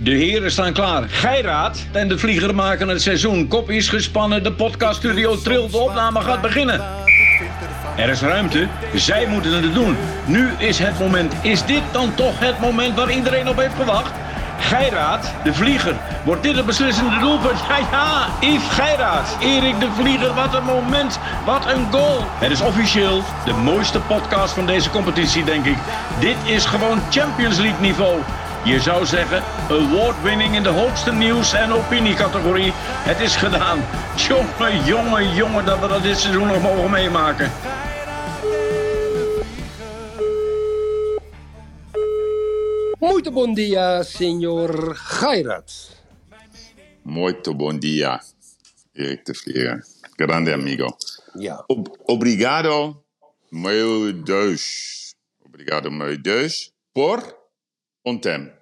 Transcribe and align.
De 0.00 0.10
heren 0.10 0.50
staan 0.50 0.72
klaar. 0.72 1.02
Geiraat 1.08 1.86
en 1.92 2.08
de 2.08 2.18
vlieger 2.18 2.54
maken 2.54 2.88
het 2.88 3.02
seizoen. 3.02 3.48
Kop 3.48 3.70
is 3.70 3.88
gespannen, 3.88 4.42
de 4.42 4.52
podcaststudio 4.52 5.36
trilt, 5.36 5.70
de 5.70 5.78
opname 5.78 6.20
gaat 6.20 6.40
beginnen. 6.40 6.82
Er 7.96 8.08
is 8.08 8.20
ruimte, 8.20 8.68
zij 8.94 9.26
moeten 9.26 9.52
het 9.52 9.74
doen. 9.74 9.96
Nu 10.24 10.50
is 10.58 10.78
het 10.78 10.98
moment. 10.98 11.34
Is 11.42 11.64
dit 11.64 11.82
dan 11.92 12.14
toch 12.14 12.38
het 12.38 12.60
moment 12.60 12.96
waar 12.96 13.10
iedereen 13.10 13.48
op 13.48 13.56
heeft 13.56 13.74
gewacht? 13.74 14.12
Geiraat, 14.58 15.32
de 15.44 15.54
vlieger. 15.54 15.96
Wordt 16.24 16.42
dit 16.42 16.56
het 16.56 16.66
beslissende 16.66 17.18
doelpunt? 17.18 17.58
Ja, 17.68 17.78
ja, 17.90 18.26
Yves 18.40 18.68
Geiraat. 18.68 19.36
Erik 19.40 19.80
de 19.80 19.88
Vlieger, 20.00 20.34
wat 20.34 20.54
een 20.54 20.64
moment. 20.64 21.18
Wat 21.44 21.66
een 21.66 21.86
goal. 21.90 22.24
Het 22.38 22.50
is 22.50 22.60
officieel 22.60 23.22
de 23.44 23.52
mooiste 23.52 24.00
podcast 24.00 24.54
van 24.54 24.66
deze 24.66 24.90
competitie, 24.90 25.44
denk 25.44 25.64
ik. 25.64 25.76
Dit 26.20 26.36
is 26.44 26.64
gewoon 26.64 26.98
Champions 27.10 27.58
League 27.58 27.80
niveau. 27.80 28.20
Je 28.64 28.80
zou 28.80 29.06
zeggen, 29.06 29.42
award-winning 29.70 30.54
in 30.54 30.62
de 30.62 30.68
hoogste 30.68 31.12
nieuws- 31.12 31.52
en 31.52 31.72
opiniecategorie. 31.72 32.72
Het 32.74 33.20
is 33.20 33.36
gedaan. 33.36 33.78
Jongen, 34.16 34.84
jongen, 34.84 35.34
jongen, 35.34 35.64
dat 35.64 35.78
we 35.80 35.88
dat 35.88 36.02
dit 36.02 36.18
seizoen 36.18 36.46
nog 36.46 36.62
mogen 36.62 36.90
meemaken. 36.90 37.50
Muito 43.00 43.30
bom 43.30 43.52
dia, 43.54 44.02
senhor 44.02 44.94
Gairat. 44.94 45.70
Muito 47.04 47.54
bom 47.54 47.78
dia, 47.78 48.20
Erik 48.94 49.24
de 49.24 49.34
Vlieger. 49.34 49.84
Grande 50.16 50.52
amigo. 50.52 50.96
Ja. 51.38 51.64
Ob- 51.68 51.96
obrigado, 52.06 53.02
meu 53.50 54.12
Deus. 54.12 55.14
Obrigado, 55.44 55.90
meu 55.90 56.16
Deus, 56.18 56.72
por 56.92 57.37
ontem. 58.08 58.52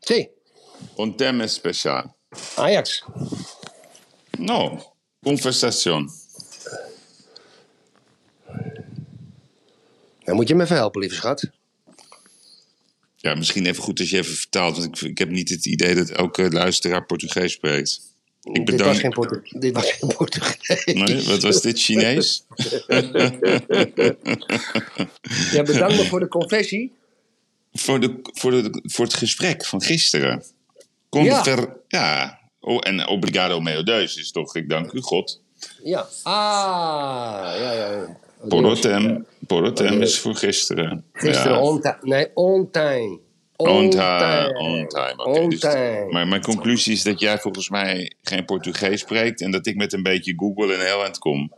Sim, 0.00 0.28
Ontem 0.96 1.40
é 1.40 1.44
especial. 1.44 2.14
Ajax. 2.56 3.02
No, 4.38 4.78
conversação. 5.22 6.06
Dan 10.24 10.34
moet 10.34 10.48
je 10.48 10.54
me 10.54 10.62
even 10.62 10.76
helpen, 10.76 11.00
lieve 11.00 11.14
schat. 11.14 11.50
Ja, 13.16 13.34
misschien 13.34 13.66
even 13.66 13.82
goed 13.82 14.00
als 14.00 14.10
je 14.10 14.16
even 14.16 14.34
vertaalt, 14.34 14.76
want 14.76 15.02
ik, 15.02 15.08
ik 15.10 15.18
heb 15.18 15.30
niet 15.30 15.48
het 15.48 15.66
idee 15.66 15.94
dat 15.94 16.10
elke 16.10 16.50
luisteraar 16.50 17.06
Portugees 17.06 17.52
spreekt. 17.52 18.00
Ik 18.42 18.54
Dit 18.54 18.64
bedank... 18.64 18.90
was 18.90 18.98
geen, 18.98 19.10
Portu 19.10 19.58
dit 19.58 19.72
was 19.74 19.92
geen 19.92 20.14
Portugees. 20.16 20.94
Nee, 20.94 21.22
wat 21.22 21.42
was 21.42 21.60
dit, 21.60 21.80
Chinees? 21.80 22.44
Ja, 25.52 25.62
bedankt 25.62 25.96
me 25.96 26.04
voor 26.08 26.20
de 26.20 26.28
confessie. 26.28 26.92
Voor, 27.78 28.00
de, 28.00 28.18
voor, 28.22 28.50
de, 28.50 28.80
voor 28.82 29.04
het 29.04 29.14
gesprek 29.14 29.64
van 29.64 29.82
gisteren. 29.82 30.44
Conver 31.08 31.76
ja. 31.88 32.38
Oh, 32.60 32.78
en 32.80 33.08
obrigado 33.08 33.60
meu 33.60 33.82
Deus 33.82 34.16
is 34.16 34.30
toch, 34.30 34.56
ik 34.56 34.68
dank 34.68 34.92
u 34.92 35.00
God. 35.00 35.40
Ja. 35.82 36.06
Ah, 36.22 37.54
ja, 37.58 37.72
ja. 37.72 37.90
ja. 37.90 38.16
Porotem, 38.48 39.26
Porotem 39.46 40.02
is 40.02 40.18
voor 40.18 40.34
gisteren. 40.34 41.04
Gisteren 41.12 41.52
Ja. 41.52 41.62
on 41.62 41.80
time. 41.80 41.98
Nee, 42.02 42.28
on 42.34 42.70
time. 42.70 43.18
On 43.56 43.90
time, 43.90 44.58
on 44.58 44.88
time. 44.88 45.14
oké. 45.16 45.38
On 45.40 45.48
Dus- 45.50 45.60
time. 45.60 46.06
maar 46.10 46.28
mijn 46.28 46.42
conclusie 46.42 46.92
is 46.92 47.02
dat 47.02 47.20
jij 47.20 47.38
volgens 47.38 47.68
mij 47.68 48.12
geen 48.22 48.44
Portugees 48.44 49.00
spreekt... 49.00 49.40
en 49.40 49.50
dat 49.50 49.66
ik 49.66 49.76
met 49.76 49.92
een 49.92 50.02
beetje 50.02 50.34
Google 50.36 50.74
en 50.74 50.84
heel 50.86 51.02
eind 51.02 51.18
kom. 51.18 51.52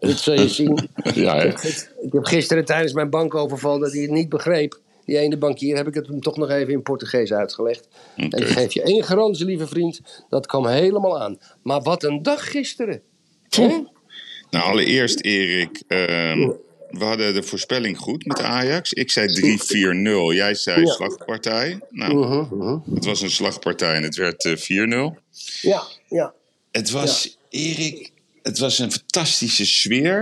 Dat 0.00 0.18
zul 0.18 0.34
je 0.40 0.48
zien. 0.48 0.88
Ja? 1.14 1.42
Ik 1.42 2.12
heb 2.12 2.24
gisteren 2.24 2.64
tijdens 2.64 2.92
mijn 2.92 3.10
bankoverval 3.10 3.78
dat 3.78 3.92
hij 3.92 4.02
het 4.02 4.10
niet 4.10 4.28
begreep. 4.28 4.80
Die 5.04 5.18
ene 5.18 5.36
bankier 5.36 5.76
heb 5.76 5.86
ik 5.86 5.94
het 5.94 6.06
hem 6.06 6.20
toch 6.20 6.36
nog 6.36 6.50
even 6.50 6.72
in 6.72 6.82
Portugees 6.82 7.32
uitgelegd. 7.32 7.88
En 8.16 8.30
ik 8.30 8.46
geef 8.48 8.72
je 8.72 8.82
één 8.82 9.04
garantie, 9.04 9.44
lieve 9.46 9.66
vriend. 9.66 10.00
Dat 10.28 10.46
kwam 10.46 10.66
helemaal 10.66 11.20
aan. 11.20 11.38
Maar 11.62 11.82
wat 11.82 12.02
een 12.02 12.22
dag 12.22 12.50
gisteren. 12.50 13.02
Nou, 14.50 14.64
allereerst 14.64 15.20
Erik... 15.20 15.82
ehm, 15.86 16.50
we 16.90 17.04
hadden 17.04 17.34
de 17.34 17.42
voorspelling 17.42 17.98
goed 17.98 18.26
met 18.26 18.40
Ajax. 18.40 18.92
Ik 18.92 19.10
zei 19.10 19.58
3-4-0. 20.32 20.34
Jij 20.34 20.54
zei 20.54 20.80
Ja. 20.80 20.92
slagpartij. 20.92 21.78
Nou, 21.90 22.80
het 22.94 23.04
was 23.04 23.20
een 23.20 23.30
slagpartij 23.30 23.94
en 23.94 24.02
het 24.02 24.16
werd 24.16 24.44
eh, 24.44 24.56
4-0. 24.56 25.18
Ja, 25.60 25.82
ja. 26.08 26.34
Het 26.70 26.90
was, 26.90 27.38
Erik, 27.48 28.12
het 28.48 28.58
was 28.58 28.78
een 28.78 28.92
fantastische 28.92 29.66
sfeer, 29.66 30.18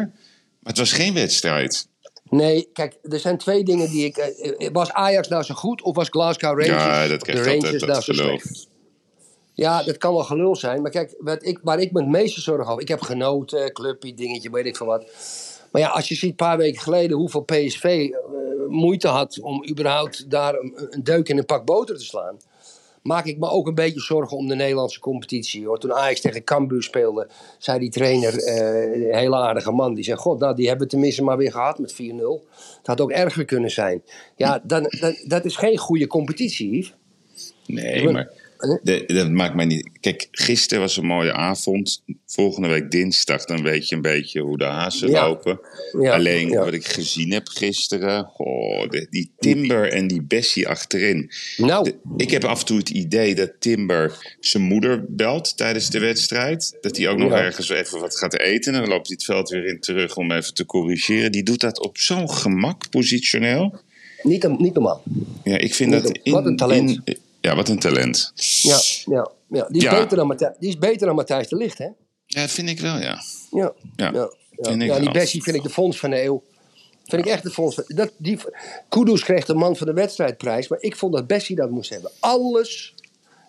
maar 0.60 0.72
het 0.72 0.78
was 0.78 0.92
geen 0.92 1.14
wedstrijd. 1.14 1.88
Nee, 2.30 2.68
kijk, 2.72 2.98
er 3.02 3.18
zijn 3.18 3.38
twee 3.38 3.64
dingen 3.64 3.90
die 3.90 4.04
ik. 4.04 4.16
eh, 4.16 4.66
eh, 4.66 4.72
Was 4.72 4.92
Ajax 4.92 5.28
nou 5.28 5.42
zo 5.42 5.54
goed 5.54 5.82
of 5.82 5.94
was 5.96 6.08
Glasgow 6.08 6.60
Rangers? 6.60 6.84
Ja, 6.84 7.08
dat 7.08 7.20
de 7.20 7.26
krijgt 7.26 7.46
Rangers 7.46 7.64
altijd 7.64 7.80
nou 7.80 7.92
dat 7.92 8.04
zo 8.04 8.12
geloof. 8.12 8.40
slecht? 8.40 8.68
Ja, 9.52 9.82
dat 9.82 9.96
kan 9.98 10.12
wel 10.12 10.24
gelul 10.24 10.56
zijn. 10.56 10.82
Maar 10.82 10.90
kijk, 10.90 11.14
wat 11.18 11.44
ik, 11.46 11.58
waar 11.62 11.80
ik 11.80 11.92
me 11.92 12.00
het 12.00 12.08
meeste 12.10 12.40
zorgen 12.40 12.66
over. 12.66 12.82
Ik 12.82 12.88
heb 12.88 13.00
genoten, 13.00 13.72
clubje, 13.72 14.14
dingetje, 14.14 14.50
weet 14.50 14.66
ik 14.66 14.76
veel 14.76 14.86
wat. 14.86 15.04
Maar 15.72 15.82
ja, 15.82 15.88
als 15.88 16.08
je 16.08 16.14
ziet 16.14 16.30
een 16.30 16.36
paar 16.36 16.56
weken 16.56 16.82
geleden 16.82 17.16
hoeveel 17.16 17.42
PSV 17.42 17.84
eh, 17.84 18.18
moeite 18.68 19.08
had 19.08 19.40
om 19.40 19.68
überhaupt 19.70 20.30
daar 20.30 20.54
een, 20.54 20.86
een 20.90 21.04
deuk 21.04 21.28
in 21.28 21.38
een 21.38 21.44
pak 21.44 21.64
boter 21.64 21.96
te 21.98 22.04
slaan. 22.04 22.36
Maak 23.06 23.24
ik 23.24 23.38
me 23.38 23.48
ook 23.48 23.66
een 23.66 23.74
beetje 23.74 24.00
zorgen 24.00 24.36
om 24.36 24.48
de 24.48 24.54
Nederlandse 24.54 25.00
competitie. 25.00 25.66
Hoor. 25.66 25.78
Toen 25.78 25.92
Ajax 25.92 26.20
tegen 26.20 26.44
Cambuur 26.44 26.82
speelde, 26.82 27.28
zei 27.58 27.78
die 27.78 27.90
trainer, 27.90 28.38
eh, 28.38 29.08
een 29.08 29.14
hele 29.14 29.36
aardige 29.36 29.70
man, 29.72 29.94
die 29.94 30.04
zei: 30.04 30.16
God, 30.16 30.38
nou, 30.40 30.54
die 30.54 30.68
hebben 30.68 30.84
we 30.84 30.92
tenminste 30.92 31.22
maar 31.22 31.36
weer 31.36 31.52
gehad 31.52 31.78
met 31.78 31.92
4-0. 31.92 31.96
Het 32.78 32.86
had 32.86 33.00
ook 33.00 33.10
erger 33.10 33.44
kunnen 33.44 33.70
zijn. 33.70 34.02
Ja, 34.36 34.60
dan, 34.62 34.82
dan, 35.00 35.16
dat 35.24 35.44
is 35.44 35.56
geen 35.56 35.78
goede 35.78 36.06
competitie, 36.06 36.76
Yves. 36.76 36.94
Nee, 37.66 38.10
maar 38.10 38.45
de- 38.82 39.04
dat 39.06 39.30
maakt 39.30 39.54
mij 39.54 39.64
niet. 39.64 39.88
Kijk, 40.00 40.28
gisteren 40.30 40.82
was 40.82 40.96
een 40.96 41.06
mooie 41.06 41.32
avond. 41.32 42.02
Volgende 42.26 42.68
week 42.68 42.90
dinsdag, 42.90 43.44
dan 43.44 43.62
weet 43.62 43.88
je 43.88 43.94
een 43.94 44.02
beetje 44.02 44.40
hoe 44.40 44.58
de 44.58 44.64
hazen 44.64 45.10
Ja. 45.10 45.26
lopen. 45.28 45.60
Ja, 46.00 46.12
Alleen 46.14 46.48
ja. 46.48 46.64
wat 46.64 46.72
ik 46.72 46.86
gezien 46.86 47.32
heb 47.32 47.48
gisteren, 47.48 48.30
oh, 48.36 48.88
de- 48.90 49.06
die 49.10 49.30
Timber 49.38 49.92
en 49.92 50.06
die 50.06 50.22
Bessie 50.22 50.68
achterin. 50.68 51.30
Nou, 51.56 51.84
De- 51.84 51.94
ik 52.16 52.30
heb 52.30 52.44
af 52.44 52.60
en 52.60 52.66
toe 52.66 52.78
het 52.78 52.88
idee 52.90 53.34
dat 53.34 53.52
Timber 53.58 54.36
zijn 54.40 54.62
moeder 54.62 55.04
belt 55.08 55.56
tijdens 55.56 55.90
de 55.90 55.98
wedstrijd. 55.98 56.76
Dat 56.80 56.96
hij 56.96 57.08
ook 57.08 57.18
nog 57.18 57.32
ergens 57.32 57.68
even 57.68 58.00
wat 58.00 58.18
gaat 58.18 58.38
eten. 58.38 58.74
En 58.74 58.80
dan 58.80 58.88
loopt 58.88 59.06
hij 59.06 59.16
het 59.16 59.24
veld 59.24 59.48
weer 59.48 59.64
in 59.66 59.80
terug 59.80 60.16
om 60.16 60.30
even 60.32 60.54
te 60.54 60.64
corrigeren. 60.66 61.32
Die 61.32 61.42
doet 61.42 61.60
dat 61.60 61.80
op 61.80 61.98
zo'n 61.98 62.30
gemak, 62.30 62.90
positioneel. 62.90 63.78
niet, 64.22 64.58
niet 64.58 64.74
normaal. 64.74 65.02
Ja, 65.44 65.58
ik 65.58 65.74
vind 65.74 65.92
dat... 65.92 66.18
een- 66.22 66.32
wat 66.32 66.46
een 66.46 66.56
talent. 66.56 67.00
in- 67.04 67.16
ja, 67.46 67.54
wat 67.56 67.68
een 67.68 67.78
talent. 67.78 68.32
Ja, 68.62 68.80
ja, 69.04 69.30
ja. 69.48 69.66
Die, 69.68 69.76
is 69.76 69.82
Ja. 69.82 69.98
beter 70.00 70.16
dan 70.16 70.26
Matthijs, 70.26 70.56
die 70.58 70.68
is 70.68 70.78
beter 70.78 71.06
dan 71.06 71.16
Matthijs 71.16 71.48
de 71.48 71.56
Licht, 71.56 71.78
hè? 71.78 71.84
Ja, 72.26 72.40
dat 72.40 72.50
vind 72.50 72.68
ik 72.68 72.80
wel, 72.80 72.98
ja. 72.98 73.00
Ja, 73.00 73.20
Ja, 73.50 73.72
ja, 73.96 74.10
ja. 74.12 74.28
vind 74.70 74.82
ik 74.82 74.88
ja 74.88 74.98
die. 74.98 75.10
Bessie 75.10 75.42
vind 75.42 75.56
ik 75.56 75.62
de 75.62 75.70
fonds 75.70 75.98
van 75.98 76.10
de 76.10 76.22
eeuw. 76.22 76.42
Vind 77.04 77.26
ik 77.26 77.32
echt 77.32 77.42
de 77.42 77.50
fonds 77.50 77.74
van 77.74 77.84
dat, 77.88 78.12
die, 78.16 78.38
Kudus 78.88 79.22
kreeg 79.24 79.44
de 79.44 79.54
man 79.54 79.76
van 79.76 79.86
de 79.86 79.92
wedstrijdprijs, 79.92 80.68
maar 80.68 80.78
ik 80.80 80.96
vond 80.96 81.12
dat 81.12 81.26
Bessie 81.26 81.56
dat 81.56 81.70
moest 81.70 81.90
hebben. 81.90 82.10
Alles 82.20 82.94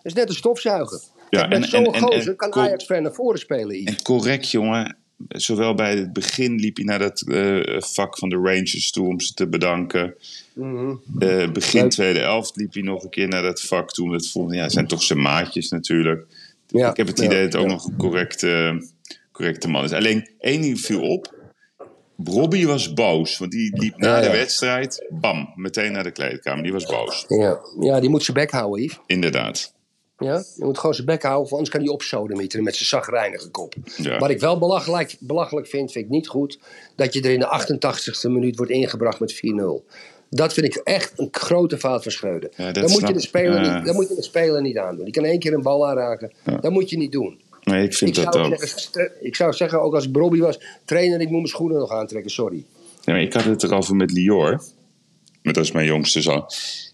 is 0.02 0.12
net 0.12 0.28
een 0.28 0.34
stofzuiger. 0.34 1.00
Ja, 1.30 1.48
en- 1.50 1.64
zo'n 1.64 1.84
en- 1.86 1.92
en- 1.92 2.00
gozer 2.02 2.28
en 2.28 2.36
kan 2.36 2.52
Ajax 2.54 2.84
ver 2.84 3.02
naar 3.02 3.12
voren 3.14 3.38
spelen. 3.38 3.84
En 3.84 4.02
correct, 4.02 4.50
jongen. 4.50 4.96
Zowel 5.28 5.74
bij 5.74 5.96
het 5.96 6.12
begin 6.12 6.54
liep 6.54 6.76
hij 6.76 6.84
naar 6.84 6.98
dat 6.98 7.20
eh, 7.20 7.80
vak 7.80 8.18
van 8.18 8.28
de 8.28 8.36
Rangers 8.36 8.90
toe 8.90 9.08
om 9.08 9.20
ze 9.20 9.34
te 9.34 9.48
bedanken. 9.48 10.14
Mhm. 10.58 10.94
Eh, 11.18 11.50
begin 11.50 11.80
Leuk. 11.80 11.90
tweede 11.90 12.20
elft 12.20 12.56
liep 12.56 12.72
hij 12.72 12.82
nog 12.82 13.02
een 13.02 13.10
keer 13.10 13.28
naar 13.28 13.42
dat 13.42 13.60
vak 13.60 13.92
toe. 13.92 14.12
Dat 14.12 14.28
voelde, 14.28 14.54
ja, 14.54 14.68
zijn 14.68 14.86
toch 14.86 15.02
zijn 15.02 15.22
maatjes 15.22 15.68
natuurlijk. 15.68 16.26
Ja, 16.66 16.90
ik 16.90 16.96
heb 16.96 17.06
het 17.06 17.18
ja, 17.18 17.24
idee 17.24 17.42
dat 17.42 17.52
het 17.52 17.62
ook 17.62 17.68
nog 17.68 17.84
een 17.84 17.96
correcte, 17.96 18.82
correcte 19.32 19.68
man 19.68 19.84
is. 19.84 19.92
Alleen 19.92 20.28
één 20.38 20.60
ding 20.60 20.80
viel 20.80 21.00
op. 21.00 21.36
Robbie 22.24 22.66
was 22.66 22.92
boos, 22.92 23.38
want 23.38 23.50
die 23.50 23.78
liep 23.78 23.96
na 23.96 24.20
de 24.20 24.30
wedstrijd, 24.30 25.06
bam, 25.10 25.52
meteen 25.54 25.92
naar 25.92 26.02
de 26.02 26.10
kleedkamer. 26.10 26.62
Die 26.62 26.72
was 26.72 26.86
boos. 26.86 27.24
Ja. 27.28 27.60
ja, 27.80 28.00
die 28.00 28.10
moet 28.10 28.24
zijn 28.24 28.36
bek 28.36 28.50
houden, 28.50 28.82
Yves. 28.82 29.00
Inderdaad. 29.06 29.74
Ja, 30.18 30.42
je 30.56 30.64
moet 30.64 30.78
gewoon 30.78 30.94
zijn 30.94 31.06
bek 31.06 31.22
houden, 31.22 31.50
anders 31.50 31.70
kan 31.70 31.80
hij 31.80 31.88
opsodemieteren 31.88 32.64
met 32.64 32.74
zijn 32.76 32.88
zagrijnige 32.88 33.50
kop. 33.50 33.74
Ja. 33.96 34.18
Wat 34.18 34.30
ik 34.30 34.40
wel 34.40 34.58
belachelijk, 34.58 35.16
belachelijk 35.20 35.66
vind, 35.66 35.92
vind 35.92 36.04
ik 36.04 36.10
niet 36.10 36.28
goed, 36.28 36.58
dat 36.96 37.14
je 37.14 37.22
er 37.22 37.30
in 37.30 37.40
de 37.40 37.76
88ste 37.76 38.30
minuut 38.30 38.56
wordt 38.56 38.72
ingebracht 38.72 39.20
met 39.20 39.34
4-0. 39.34 39.38
Dat 40.30 40.52
vind 40.52 40.66
ik 40.66 40.74
echt 40.74 41.12
een 41.16 41.28
grote 41.30 41.78
fout 41.78 42.02
van 42.02 42.12
Schreuder. 42.12 42.50
Ja, 42.56 42.72
dat 42.72 42.90
moet 42.90 43.06
je 43.06 43.12
de 43.12 43.20
speler 43.20 43.64
ja. 43.64 43.76
niet, 43.76 43.86
dat 43.86 43.94
moet 43.94 44.08
je 44.08 44.14
de 44.14 44.22
speler 44.22 44.62
niet 44.62 44.78
aandoen. 44.78 45.04
Die 45.04 45.14
kan 45.14 45.24
één 45.24 45.38
keer 45.38 45.52
een 45.52 45.62
bal 45.62 45.88
aanraken. 45.88 46.32
Dat 46.60 46.70
moet 46.70 46.90
je 46.90 46.96
niet 46.96 47.12
doen. 47.12 47.40
Nee, 47.62 47.84
ik 47.84 47.94
vind 47.94 48.16
Ik 48.16 48.24
dat 48.24 48.34
zou, 48.34 48.52
ook. 48.52 48.58
zeggen, 48.64 49.12
ik 49.20 49.36
zou 49.36 49.52
zeggen, 49.52 49.82
ook 49.82 49.94
als 49.94 50.04
ik 50.04 50.12
Bobby 50.12 50.38
was, 50.38 50.60
trainer, 50.84 51.20
ik 51.20 51.28
moet 51.28 51.36
mijn 51.36 51.46
schoenen 51.46 51.78
nog 51.78 51.90
aantrekken, 51.90 52.30
sorry. 52.30 52.64
Ja, 53.04 53.12
maar 53.12 53.22
ik 53.22 53.32
had 53.32 53.44
het 53.44 53.62
erover 53.62 53.96
met 53.96 54.12
Lior. 54.12 54.62
Maar 55.42 55.52
dat 55.52 55.64
is 55.64 55.72
mijn 55.72 55.86
jongste 55.86 56.22
zoon. 56.22 56.44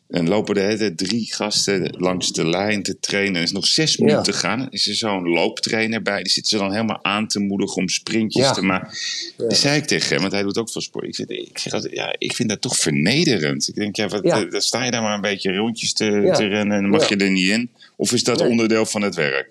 En 0.08 0.28
lopen 0.28 0.54
de 0.54 0.60
hele 0.60 0.94
drie 0.94 1.34
gasten 1.34 1.94
langs 1.98 2.32
de 2.32 2.46
lijn 2.46 2.82
te 2.82 2.98
trainen. 3.00 3.36
Er 3.36 3.42
is 3.42 3.52
nog 3.52 3.66
zes 3.66 3.96
minuten 3.96 4.22
te 4.22 4.32
gaan. 4.32 4.66
Is 4.70 4.88
er 4.88 4.94
zo'n 4.94 5.28
looptrainer 5.28 6.02
bij. 6.02 6.22
Die 6.22 6.32
zit 6.32 6.48
ze 6.48 6.56
dan 6.58 6.72
helemaal 6.72 7.04
aan 7.04 7.28
te 7.28 7.38
moedigen 7.40 7.76
om 7.76 7.88
sprintjes 7.88 8.44
Ja. 8.44 8.52
te 8.52 8.62
maken. 8.62 8.98
Dat 9.36 9.56
zei 9.56 9.76
ik 9.80 9.84
tegen 9.86 10.08
hem, 10.08 10.20
want 10.20 10.32
hij 10.32 10.42
doet 10.42 10.58
ook 10.58 10.70
veel 10.70 10.80
sport. 10.80 11.04
Ik, 11.06 11.14
zeg, 11.14 11.26
ik, 11.26 11.58
zeg 11.58 11.72
altijd, 11.72 11.92
ja, 11.94 12.14
ik 12.18 12.34
vind 12.34 12.48
dat 12.48 12.60
toch 12.60 12.76
vernederend. 12.76 13.68
Ik 13.68 13.74
denk, 13.74 13.96
ja, 13.96 14.08
wat, 14.08 14.24
Ja. 14.24 14.44
eh, 14.44 14.50
dan 14.50 14.60
sta 14.60 14.84
je 14.84 14.90
daar 14.90 15.02
maar 15.02 15.14
een 15.14 15.20
beetje 15.20 15.56
rondjes 15.56 15.92
te, 15.92 16.04
Ja. 16.04 16.34
te 16.34 16.46
rennen. 16.46 16.76
En 16.76 16.82
dan 16.82 16.90
mag 16.90 17.08
Ja. 17.08 17.16
je 17.18 17.24
er 17.24 17.30
niet 17.30 17.48
in. 17.50 17.70
Of 17.96 18.12
is 18.12 18.24
dat 18.24 18.38
Nee. 18.38 18.48
onderdeel 18.48 18.86
van 18.86 19.02
het 19.02 19.14
werk? 19.14 19.50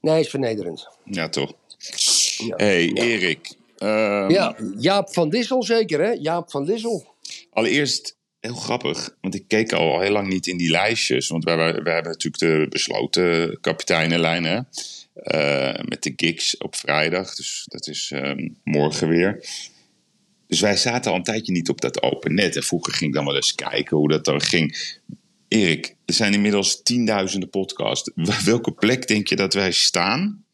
Nee, 0.00 0.20
is 0.20 0.28
vernederend. 0.28 0.88
Ja, 1.04 1.28
toch. 1.28 1.52
Ja. 2.36 2.56
hey, 2.56 2.84
Ja. 2.86 3.02
Erik. 3.02 3.52
ehm, 3.78 4.30
Ja, 4.30 4.56
Jaap 4.78 5.12
van 5.12 5.28
Dissel 5.30 5.62
zeker, 5.62 6.00
hè? 6.00 6.10
Jaap 6.10 6.50
van 6.50 6.64
Dissel. 6.64 7.14
Allereerst 7.52 8.16
heel 8.42 8.54
grappig, 8.54 9.16
want 9.20 9.34
ik 9.34 9.44
keek 9.48 9.72
al 9.72 10.00
heel 10.00 10.12
lang 10.12 10.28
niet 10.28 10.46
in 10.46 10.56
die 10.56 10.70
lijstjes. 10.70 11.28
Want 11.28 11.44
wij, 11.44 11.56
wij, 11.56 11.82
wij 11.82 11.94
hebben 11.94 12.12
natuurlijk 12.12 12.42
de 12.42 12.66
besloten 12.68 13.60
kapiteinenlijn 13.60 14.44
hè? 14.44 14.60
Eh, 15.14 15.84
met 15.84 16.02
de 16.02 16.12
gigs 16.16 16.56
op 16.56 16.76
vrijdag. 16.76 17.34
Dus 17.34 17.64
dat 17.68 17.86
is 17.86 18.10
ehm, 18.14 18.48
morgen 18.64 19.08
weer. 19.08 19.44
Dus 20.46 20.60
wij 20.60 20.76
zaten 20.76 21.10
al 21.10 21.16
een 21.16 21.22
tijdje 21.22 21.52
niet 21.52 21.68
op 21.68 21.80
dat 21.80 22.02
open 22.02 22.34
net. 22.34 22.56
En 22.56 22.62
vroeger 22.62 22.92
ging 22.92 23.10
ik 23.10 23.16
dan 23.16 23.24
wel 23.24 23.36
eens 23.36 23.54
kijken 23.54 23.96
hoe 23.96 24.08
dat 24.08 24.24
dan 24.24 24.40
ging. 24.40 24.96
Erik, 25.48 25.96
er 26.04 26.14
zijn 26.14 26.34
inmiddels 26.34 26.82
tienduizenden 26.82 27.50
podcasts. 27.50 28.10
Welke 28.44 28.72
plek 28.72 29.06
denk 29.06 29.28
je 29.28 29.36
dat 29.36 29.54
wij 29.54 29.72
staan? 29.72 30.44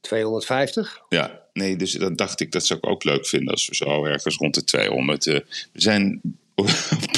250. 0.00 1.00
Ja, 1.08 1.40
nee, 1.52 1.76
dus 1.76 1.92
dan 1.92 2.16
dacht 2.16 2.40
ik 2.40 2.52
dat 2.52 2.66
zou 2.66 2.78
ik 2.78 2.86
ook 2.86 3.04
leuk 3.04 3.26
vinden 3.26 3.52
als 3.52 3.68
we 3.68 3.74
zo 3.74 4.04
ergens 4.04 4.36
rond 4.36 4.54
de 4.54 4.64
200. 4.64 5.26
eh, 5.26 5.34
we 5.72 5.80
zijn 5.80 6.20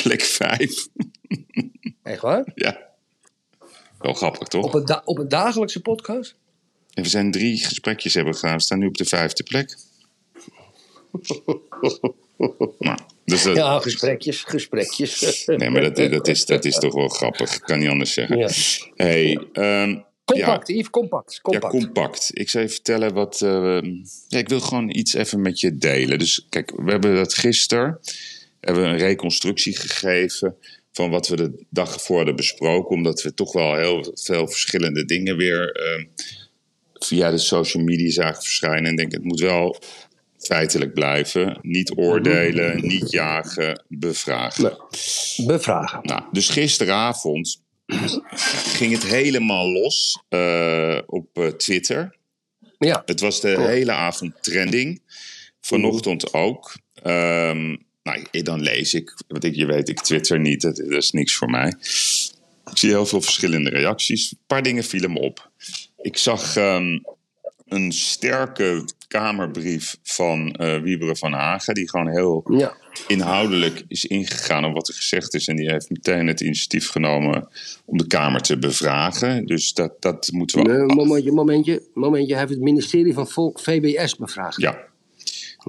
plek 0.03 0.23
5. 0.23 0.87
Echt 2.03 2.21
waar? 2.21 2.53
Ja. 2.55 2.85
Wel 3.99 4.15
grappig, 4.15 4.49
toch? 4.49 4.65
Op 4.65 4.75
een, 4.75 5.01
op 5.07 5.19
een 5.19 5.29
dagelijkse 5.29 5.81
podcast? 5.81 6.35
En 6.95 7.03
we 7.03 7.09
zijn 7.09 7.31
drie 7.31 7.65
gesprekjes 7.65 8.15
hebben 8.15 8.35
gedaan. 8.35 8.57
We 8.57 8.63
staan 8.63 8.79
nu 8.79 8.87
op 8.87 8.97
de 8.97 9.05
vijfde 9.05 9.43
plek. 9.43 9.77
nou, 12.79 12.99
dus 13.25 13.43
dat, 13.43 13.57
Ja, 13.57 13.79
gesprekjes, 13.79 14.43
gesprekjes. 14.43 15.43
Nee, 15.47 15.71
maar 15.71 15.81
dat, 15.93 16.11
dat, 16.11 16.29
is, 16.29 16.45
dat 16.45 16.65
is 16.65 16.75
toch 16.79 16.95
wel 16.95 17.09
grappig. 17.09 17.55
Ik 17.55 17.61
kan 17.61 17.79
niet 17.79 17.89
anders 17.89 18.13
zeggen. 18.13 18.39
Ja. 18.39 18.51
Hey, 18.95 19.47
ehm, 19.53 19.99
Compact, 20.25 20.69
ja, 20.69 20.75
Yves, 20.75 20.91
compact. 20.91 21.41
compact. 21.41 21.73
Ja, 21.75 21.81
compact. 21.81 22.31
Ik 22.33 22.51
zal 22.51 22.61
je 22.63 22.69
vertellen 22.69 23.15
wat. 23.15 23.41
eh, 23.43 23.79
ja, 24.29 24.39
ik 24.39 24.49
wil 24.49 24.61
gewoon 24.61 24.91
iets 24.91 25.15
even 25.15 25.41
met 25.41 25.61
je 25.61 25.77
delen. 25.77 26.19
Dus 26.19 26.47
kijk, 26.49 26.73
we 26.77 26.91
hebben 26.91 27.15
dat 27.15 27.35
gisteren. 27.35 27.99
Hebben 28.67 28.83
we 28.85 28.89
een 28.89 28.99
reconstructie 28.99 29.77
gegeven. 29.77 30.57
van 30.93 31.11
wat 31.11 31.29
we 31.29 31.37
de 31.37 31.65
dag 31.71 31.95
ervoor 31.95 32.17
hadden 32.17 32.37
besproken. 32.37 32.97
Omdat 32.97 33.23
we 33.23 33.35
toch 33.35 33.53
wel 33.53 33.75
heel 33.77 34.13
veel 34.15 34.49
verschillende 34.49 35.05
dingen 35.05 35.37
weer. 35.37 35.73
eh, 35.73 36.05
via 36.99 37.31
de 37.31 37.39
social 37.39 37.83
media 37.83 38.11
zagen 38.11 38.43
verschijnen. 38.43 38.85
En 38.85 38.97
denk, 38.97 39.13
het 39.13 39.25
moet 39.25 39.41
wel 39.41 39.77
feitelijk 40.39 40.95
blijven. 40.95 41.59
Niet 41.63 41.97
oordelen, 41.97 42.87
niet 42.87 43.11
jagen, 43.11 43.85
bevragen. 43.89 44.63
Nee. 44.63 45.47
Bevragen. 45.47 46.01
Nou, 46.03 46.23
dus 46.33 46.49
gisteravond 46.49 47.63
ging 48.77 48.93
het 48.93 49.07
helemaal 49.07 49.71
los 49.71 50.23
eh, 50.29 50.99
op 51.07 51.27
eh, 51.33 51.47
Twitter. 51.47 52.17
Ja, 52.79 53.03
Het 53.05 53.21
was 53.21 53.41
de 53.41 53.61
hele 53.61 53.93
avond 53.93 54.43
trending. 54.43 55.03
Vanochtend 55.61 56.33
ook. 56.33 56.75
Ehm, 57.03 57.77
nou, 58.07 58.43
dan 58.43 58.61
lees 58.61 58.95
ik, 58.95 59.15
want 59.29 59.45
ik, 59.45 59.55
je 59.55 59.67
weet, 59.67 59.89
ik 59.89 60.01
twitter 60.01 60.41
niet, 60.41 60.61
dat, 60.61 60.77
dat 60.77 60.91
is 60.91 61.11
niks 61.11 61.35
voor 61.35 61.51
mij. 61.51 61.69
Ik 62.71 62.79
zie 62.79 62.91
heel 62.91 63.07
veel 63.07 63.21
verschillende 63.21 63.71
reacties. 63.71 64.31
Een 64.31 64.39
paar 64.47 64.63
dingen 64.63 64.85
vielen 64.85 65.13
me 65.13 65.19
op. 65.19 65.51
Ik 66.01 66.17
zag 66.17 66.57
ehm, 66.57 66.99
een 67.69 67.93
sterke 67.93 68.85
kamerbrief 69.09 69.97
van 70.03 70.53
eh 70.53 70.81
Wieberen 70.81 71.17
van 71.17 71.33
Hagen, 71.33 71.75
die 71.75 71.91
gewoon 71.91 72.09
heel 72.09 72.45
ja. 72.59 72.77
inhoudelijk 73.07 73.85
is 73.89 74.05
ingegaan 74.05 74.65
op 74.65 74.75
wat 74.75 74.89
er 74.89 74.95
gezegd 74.95 75.35
is. 75.35 75.49
En 75.49 75.57
die 75.57 75.71
heeft 75.71 75.91
meteen 75.91 76.27
het 76.27 76.41
initiatief 76.41 76.89
genomen 76.89 77.49
om 77.85 77.99
de 77.99 78.07
Kamer 78.07 78.41
te 78.41 78.59
bevragen. 78.59 79.47
Dus 79.47 79.73
dat, 79.73 80.03
dat 80.03 80.31
moeten 80.33 80.63
we. 80.63 80.69
Nee, 80.69 80.95
momentje, 80.95 81.33
momentje, 81.33 81.83
momentje. 81.95 82.31
Hij 82.31 82.41
heeft 82.41 82.55
het 82.55 82.63
ministerie 82.63 83.15
van 83.15 83.29
Volk, 83.29 83.61
VBS 83.61 84.17
bevraagd. 84.17 84.61
Ja. 84.61 84.95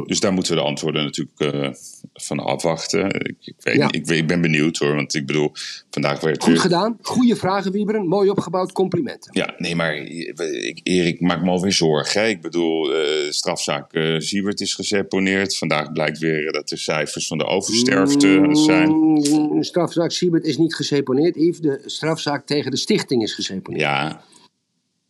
Dus 0.05 0.19
daar 0.19 0.33
moeten 0.33 0.53
we 0.55 0.59
de 0.61 0.65
antwoorden 0.67 1.03
natuurlijk 1.03 1.39
eh, 1.39 1.69
van 2.13 2.39
afwachten. 2.39 3.05
Ik, 3.09 3.35
ik, 3.39 3.55
weet, 3.59 3.75
Ja. 3.75 3.91
ik, 3.91 4.27
ben 4.27 4.41
benieuwd 4.41 4.77
hoor, 4.77 4.95
want 4.95 5.13
ik 5.13 5.25
bedoel, 5.25 5.51
vandaag 5.89 6.19
werd 6.19 6.43
Goed 6.43 6.51
weer- 6.51 6.61
gedaan. 6.61 6.97
Goede 7.01 7.35
vragen, 7.35 7.71
Wieberen. 7.71 8.07
Mooi 8.07 8.29
opgebouwd. 8.29 8.71
Complimenten. 8.71 9.31
Ja, 9.33 9.53
nee, 9.57 9.75
maar 9.75 9.95
ik, 9.95 10.79
Erik, 10.83 11.21
maak 11.21 11.41
me 11.43 11.49
alweer 11.49 11.71
zorgen. 11.73 12.21
Hè? 12.21 12.27
Ik 12.27 12.41
bedoel, 12.41 12.93
eh 12.93 13.29
strafzaak 13.29 13.93
eh 13.93 14.19
Siebert 14.19 14.61
is 14.61 14.73
geseponeerd. 14.73 15.57
Vandaag 15.57 15.91
blijkt 15.91 16.19
weer 16.19 16.51
dat 16.51 16.69
de 16.69 16.77
cijfers 16.77 17.27
van 17.27 17.37
de 17.37 17.45
oversterfte 17.45 18.49
zijn. 18.51 18.89
Mm, 18.89 19.15
De 19.59 19.63
strafzaak 19.65 20.11
Siebert 20.11 20.45
is 20.45 20.57
niet 20.57 20.75
geseponeerd, 20.75 21.35
Yves. 21.35 21.59
De 21.59 21.81
strafzaak 21.85 22.45
tegen 22.45 22.71
de 22.71 22.77
stichting 22.77 23.23
is 23.23 23.33
geseponeerd. 23.33 23.81
Ja, 23.83 24.21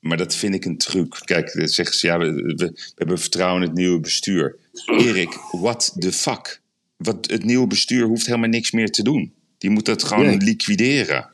maar 0.07 0.17
dat 0.17 0.35
vind 0.35 0.53
ik 0.55 0.65
een 0.65 0.77
truc. 0.77 1.21
Kijk, 1.25 1.53
dan 1.53 1.67
zeggen 1.67 1.95
ze, 1.95 2.07
ja, 2.07 2.17
we, 2.17 2.33
we, 2.33 2.91
hebben 2.95 3.19
vertrouwen 3.19 3.61
in 3.61 3.67
het 3.67 3.77
nieuwe 3.77 3.99
bestuur. 3.99 4.55
Erik, 4.85 5.39
what 5.51 5.95
the 5.99 6.11
fuck? 6.11 6.61
Wat, 6.97 7.17
het 7.29 7.43
nieuwe 7.43 7.67
bestuur 7.67 8.05
hoeft 8.05 8.25
helemaal 8.25 8.49
niks 8.49 8.71
meer 8.71 8.91
te 8.91 9.03
doen. 9.03 9.33
Die 9.57 9.69
moet 9.69 9.85
dat 9.85 10.03
gewoon 10.03 10.25
Nee. 10.25 10.37
liquideren. 10.37 11.29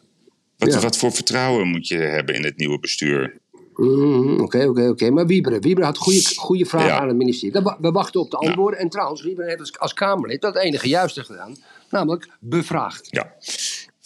Wat, 0.57 0.73
Ja. 0.73 0.79
wat 0.79 0.97
voor 0.97 1.11
vertrouwen 1.11 1.67
moet 1.67 1.87
je 1.87 1.97
hebben 1.97 2.35
in 2.35 2.43
het 2.43 2.57
nieuwe 2.57 2.79
bestuur? 2.79 3.37
Mhm, 3.75 4.39
Oké, 4.41 4.65
oké, 4.65 4.87
oké. 4.87 5.09
Maar 5.09 5.25
Wieberen, 5.25 5.61
Wieberen 5.61 5.89
had 5.89 5.97
goede, 5.97 6.21
goede 6.35 6.65
vragen 6.65 6.87
Ja. 6.87 6.99
aan 6.99 7.07
het 7.07 7.17
ministerie. 7.17 7.61
We 7.79 7.91
wachten 7.91 8.19
op 8.19 8.31
de 8.31 8.37
antwoorden. 8.37 8.79
En 8.79 8.89
trouwens, 8.89 9.21
Wieberen 9.23 9.49
heeft 9.49 9.59
als, 9.59 9.79
als 9.79 9.93
Kamerlid 9.93 10.41
dat 10.41 10.55
enige 10.55 10.87
juiste 10.87 11.23
gedaan. 11.23 11.55
Namelijk 11.89 12.27
bevraagd. 12.39 13.07
Ja. 13.09 13.33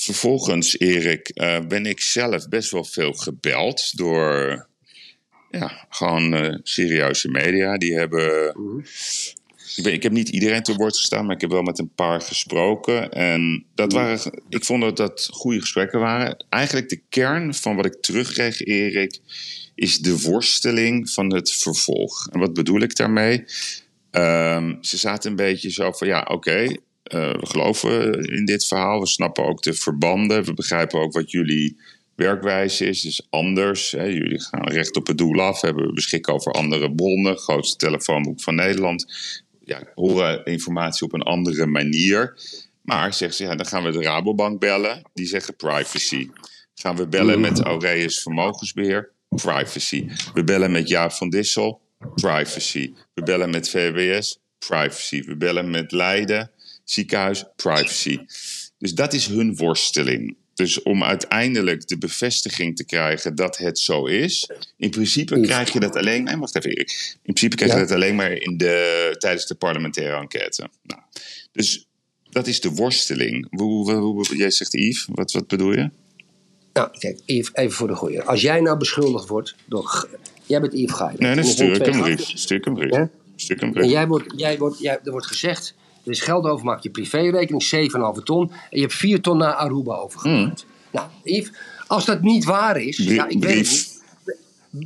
Vervolgens, 0.08 0.80
Erik, 0.80 1.30
eh, 1.30 1.60
ben 1.68 1.86
ik 1.86 2.02
zelf 2.02 2.48
best 2.48 2.72
wel 2.72 2.84
veel 2.84 3.14
gebeld 3.14 3.98
door 3.98 4.68
ja, 5.52 5.86
gewoon 5.90 6.34
eh, 6.34 6.58
serieuze 6.64 7.30
media. 7.30 7.78
Die 7.78 7.94
hebben. 7.94 8.56
Ik, 9.76 10.04
heb 10.04 10.12
niet 10.12 10.30
iedereen 10.30 10.64
te 10.64 10.76
woord 10.76 10.98
gestaan, 10.98 11.26
maar 11.26 11.36
ik 11.36 11.42
heb 11.42 11.50
wel 11.52 11.62
met 11.62 11.80
een 11.80 11.94
paar 11.96 12.22
gesproken. 12.22 13.12
En 13.12 13.66
dat 13.76 13.94
waren, 13.94 14.42
ik 14.50 14.66
vond 14.66 14.82
dat 14.82 14.98
dat 14.98 15.30
goede 15.32 15.60
gesprekken 15.60 16.00
waren. 16.00 16.46
Eigenlijk 16.50 16.90
de 16.90 17.02
kern 17.10 17.54
van 17.54 17.76
wat 17.76 17.86
ik 17.86 18.02
terugkreeg, 18.02 18.62
Erik, 18.62 19.20
is 19.76 20.00
de 20.00 20.22
worsteling 20.22 21.10
van 21.10 21.34
het 21.34 21.52
vervolg. 21.52 22.28
En 22.32 22.40
wat 22.40 22.54
bedoel 22.54 22.82
ik 22.82 22.96
daarmee? 22.96 23.44
Ehm, 24.12 24.76
ze 24.82 24.98
zaten 24.98 25.30
een 25.30 25.36
beetje 25.36 25.72
zo 25.72 25.92
van, 25.92 26.08
ja, 26.08 26.22
oké, 26.30 26.76
eh, 27.08 27.32
we 27.40 27.46
geloven 27.46 28.24
in 28.24 28.46
dit 28.46 28.66
verhaal. 28.66 29.00
We 29.00 29.08
snappen 29.08 29.46
ook 29.46 29.62
de 29.62 29.74
verbanden. 29.74 30.44
We 30.44 30.54
begrijpen 30.54 31.00
ook 31.00 31.14
wat 31.14 31.32
jullie 31.32 31.78
werkwijze 32.16 32.86
is. 32.86 33.02
Dus 33.02 33.28
anders. 33.30 33.92
Hè. 33.92 34.04
Jullie 34.04 34.42
gaan 34.42 34.68
recht 34.68 34.96
op 34.96 35.08
het 35.08 35.18
doel 35.18 35.42
af. 35.42 35.62
Hebben 35.62 35.86
we 35.86 35.94
beschikken 35.94 36.34
over 36.34 36.52
andere 36.52 36.94
bronnen. 36.94 37.38
Grootste 37.38 37.78
telefoonboek 37.78 38.42
van 38.42 38.56
Nederland. 38.56 39.06
Ja, 39.64 39.82
horen 39.96 40.46
informatie 40.46 41.06
op 41.06 41.14
een 41.14 41.22
andere 41.22 41.66
manier. 41.66 42.38
Maar 42.82 43.14
zeggen 43.14 43.38
ze, 43.38 43.44
ja, 43.44 43.56
dan 43.56 43.66
gaan 43.66 43.84
we 43.84 43.92
de 43.92 44.02
Rabobank 44.02 44.60
bellen. 44.60 45.02
Die 45.14 45.26
zeggen 45.26 45.56
privacy. 45.56 46.30
Gaan 46.74 46.96
we 46.96 47.08
bellen 47.08 47.40
met 47.40 47.62
Aureus 47.62 48.22
Vermogensbeheer? 48.22 49.12
Privacy. 49.30 50.10
We 50.34 50.44
bellen 50.44 50.72
met 50.72 50.88
Jaap 50.88 51.12
van 51.12 51.30
Dissel? 51.30 51.82
Privacy. 52.16 52.94
We 53.14 53.24
bellen 53.24 53.50
met 53.50 53.70
VWS? 53.70 54.40
Privacy. 54.60 55.24
We 55.24 55.36
bellen 55.36 55.70
met 55.70 55.92
Leiden? 55.92 56.52
Ziekenhuis? 56.90 57.44
Privacy. 57.56 58.18
Dus 58.78 58.94
dat 58.94 59.14
is 59.14 59.26
hun 59.28 59.56
worsteling. 59.56 60.36
Dus 60.54 60.82
om 60.82 61.04
uiteindelijk 61.04 61.88
de 61.88 61.98
bevestiging 61.98 62.76
te 62.76 62.86
krijgen 62.86 63.36
dat 63.36 63.58
het 63.58 63.80
zo 63.80 64.06
is. 64.06 64.50
In 64.78 64.90
principe 64.90 65.40
krijg 65.42 65.74
je 65.74 65.80
dat 65.80 65.96
alleen. 65.96 66.24
Nee, 66.24 66.38
wacht 66.38 66.56
even, 66.56 66.70
Erik. 66.70 67.16
In 67.24 67.34
principe 67.34 67.56
krijg 67.56 67.72
je 67.72 67.78
Ja. 67.80 67.84
dat 67.86 67.96
alleen 67.96 68.16
maar 68.16 68.32
in 68.32 68.58
de, 68.58 69.16
tijdens 69.18 69.46
de 69.48 69.56
parlementaire 69.56 70.16
enquête. 70.18 70.70
Nou, 70.84 71.02
dus 71.52 71.88
dat 72.30 72.48
is 72.48 72.62
de 72.62 72.70
worsteling. 72.70 73.48
Hoe, 73.50 73.92
hoe, 73.94 73.96
hoe- 74.28 74.38
jij 74.38 74.52
zegt 74.52 74.74
Yves, 74.74 75.08
wat, 75.12 75.32
wat 75.32 75.48
bedoel 75.48 75.72
je? 75.74 75.90
Nou, 76.74 76.90
kijk, 77.00 77.20
Yves, 77.26 77.50
even 77.54 77.72
voor 77.76 77.88
de 77.88 77.96
goeie. 77.96 78.22
Als 78.22 78.42
jij 78.42 78.60
nou 78.62 78.78
beschuldigd 78.78 79.28
wordt 79.28 79.56
door... 79.66 80.08
Jij 80.46 80.62
bent 80.62 80.74
Yves 80.74 80.96
Gaijden. 80.96 81.22
Nee, 81.24 81.36
dan 81.36 81.44
stuur 81.44 81.76
zijn 81.76 81.88
ik 81.90 81.96
een 81.96 82.02
brief. 82.02 82.18
gasten. 82.20 82.38
Stuur 82.40 82.58
ik 82.58 82.66
een 82.66 82.74
brief. 82.74 82.92
Ja? 82.92 83.10
Stuur 83.36 83.56
ik 83.56 83.62
een 83.62 83.68
En 83.68 83.74
brief. 83.74 83.92
jij 83.92 84.08
wordt, 84.08 84.34
jij 84.36 84.58
wordt, 84.58 84.80
jij, 84.80 85.00
er 85.04 85.12
wordt 85.12 85.26
gezegd, 85.28 85.74
er 86.08 86.14
is 86.14 86.22
geld 86.22 86.46
overmaakt 86.46 86.84
je 86.84 86.90
privérekening, 86.90 87.64
7,5 88.18 88.24
ton. 88.24 88.50
En 88.52 88.58
je 88.70 88.82
hebt 88.82 88.94
4 88.94 89.22
ton 89.22 89.38
naar 89.38 89.54
Aruba 89.54 89.96
overgemaakt. 89.96 90.66
Nou, 90.92 91.08
Yves, 91.24 91.52
als 91.88 92.06
dat 92.06 92.22
niet 92.22 92.44
waar 92.46 92.82
is, 92.82 92.96
Brie- 92.96 93.14
ja, 93.14 93.28
ik 93.28 93.44
weet 93.44 93.58
het 93.58 93.68
niet. 93.68 93.96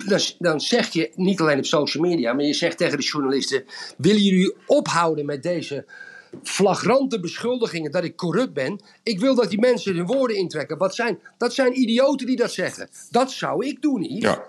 Dan, 0.08 0.20
dan 0.40 0.62
zeg 0.62 0.90
je 0.94 1.12
niet 1.16 1.40
alleen 1.40 1.58
op 1.58 1.66
social 1.66 2.04
media, 2.04 2.34
maar 2.34 2.46
je 2.46 2.54
zegt 2.54 2.78
tegen 2.78 2.98
de 2.98 3.04
journalisten: 3.04 3.64
willen 3.98 4.22
jullie 4.22 4.54
ophouden 4.66 5.26
met 5.26 5.44
deze 5.44 5.86
flagrante 6.44 7.20
beschuldigingen 7.20 7.92
dat 7.92 8.04
ik 8.04 8.16
corrupt 8.16 8.54
ben. 8.54 8.80
Ik 9.04 9.20
wil 9.20 9.36
dat 9.36 9.50
die 9.50 9.60
mensen 9.60 9.96
hun 9.96 10.06
woorden 10.06 10.38
intrekken. 10.38 10.78
Wat 10.78 10.96
zijn, 10.96 11.20
dat 11.38 11.54
zijn 11.54 11.80
idioten 11.80 12.28
die 12.28 12.36
dat 12.36 12.52
zeggen. 12.52 12.90
Dat 13.10 13.32
zou 13.32 13.66
ik 13.66 13.82
doen, 13.82 14.02
Yves. 14.04 14.20
Ja. 14.22 14.44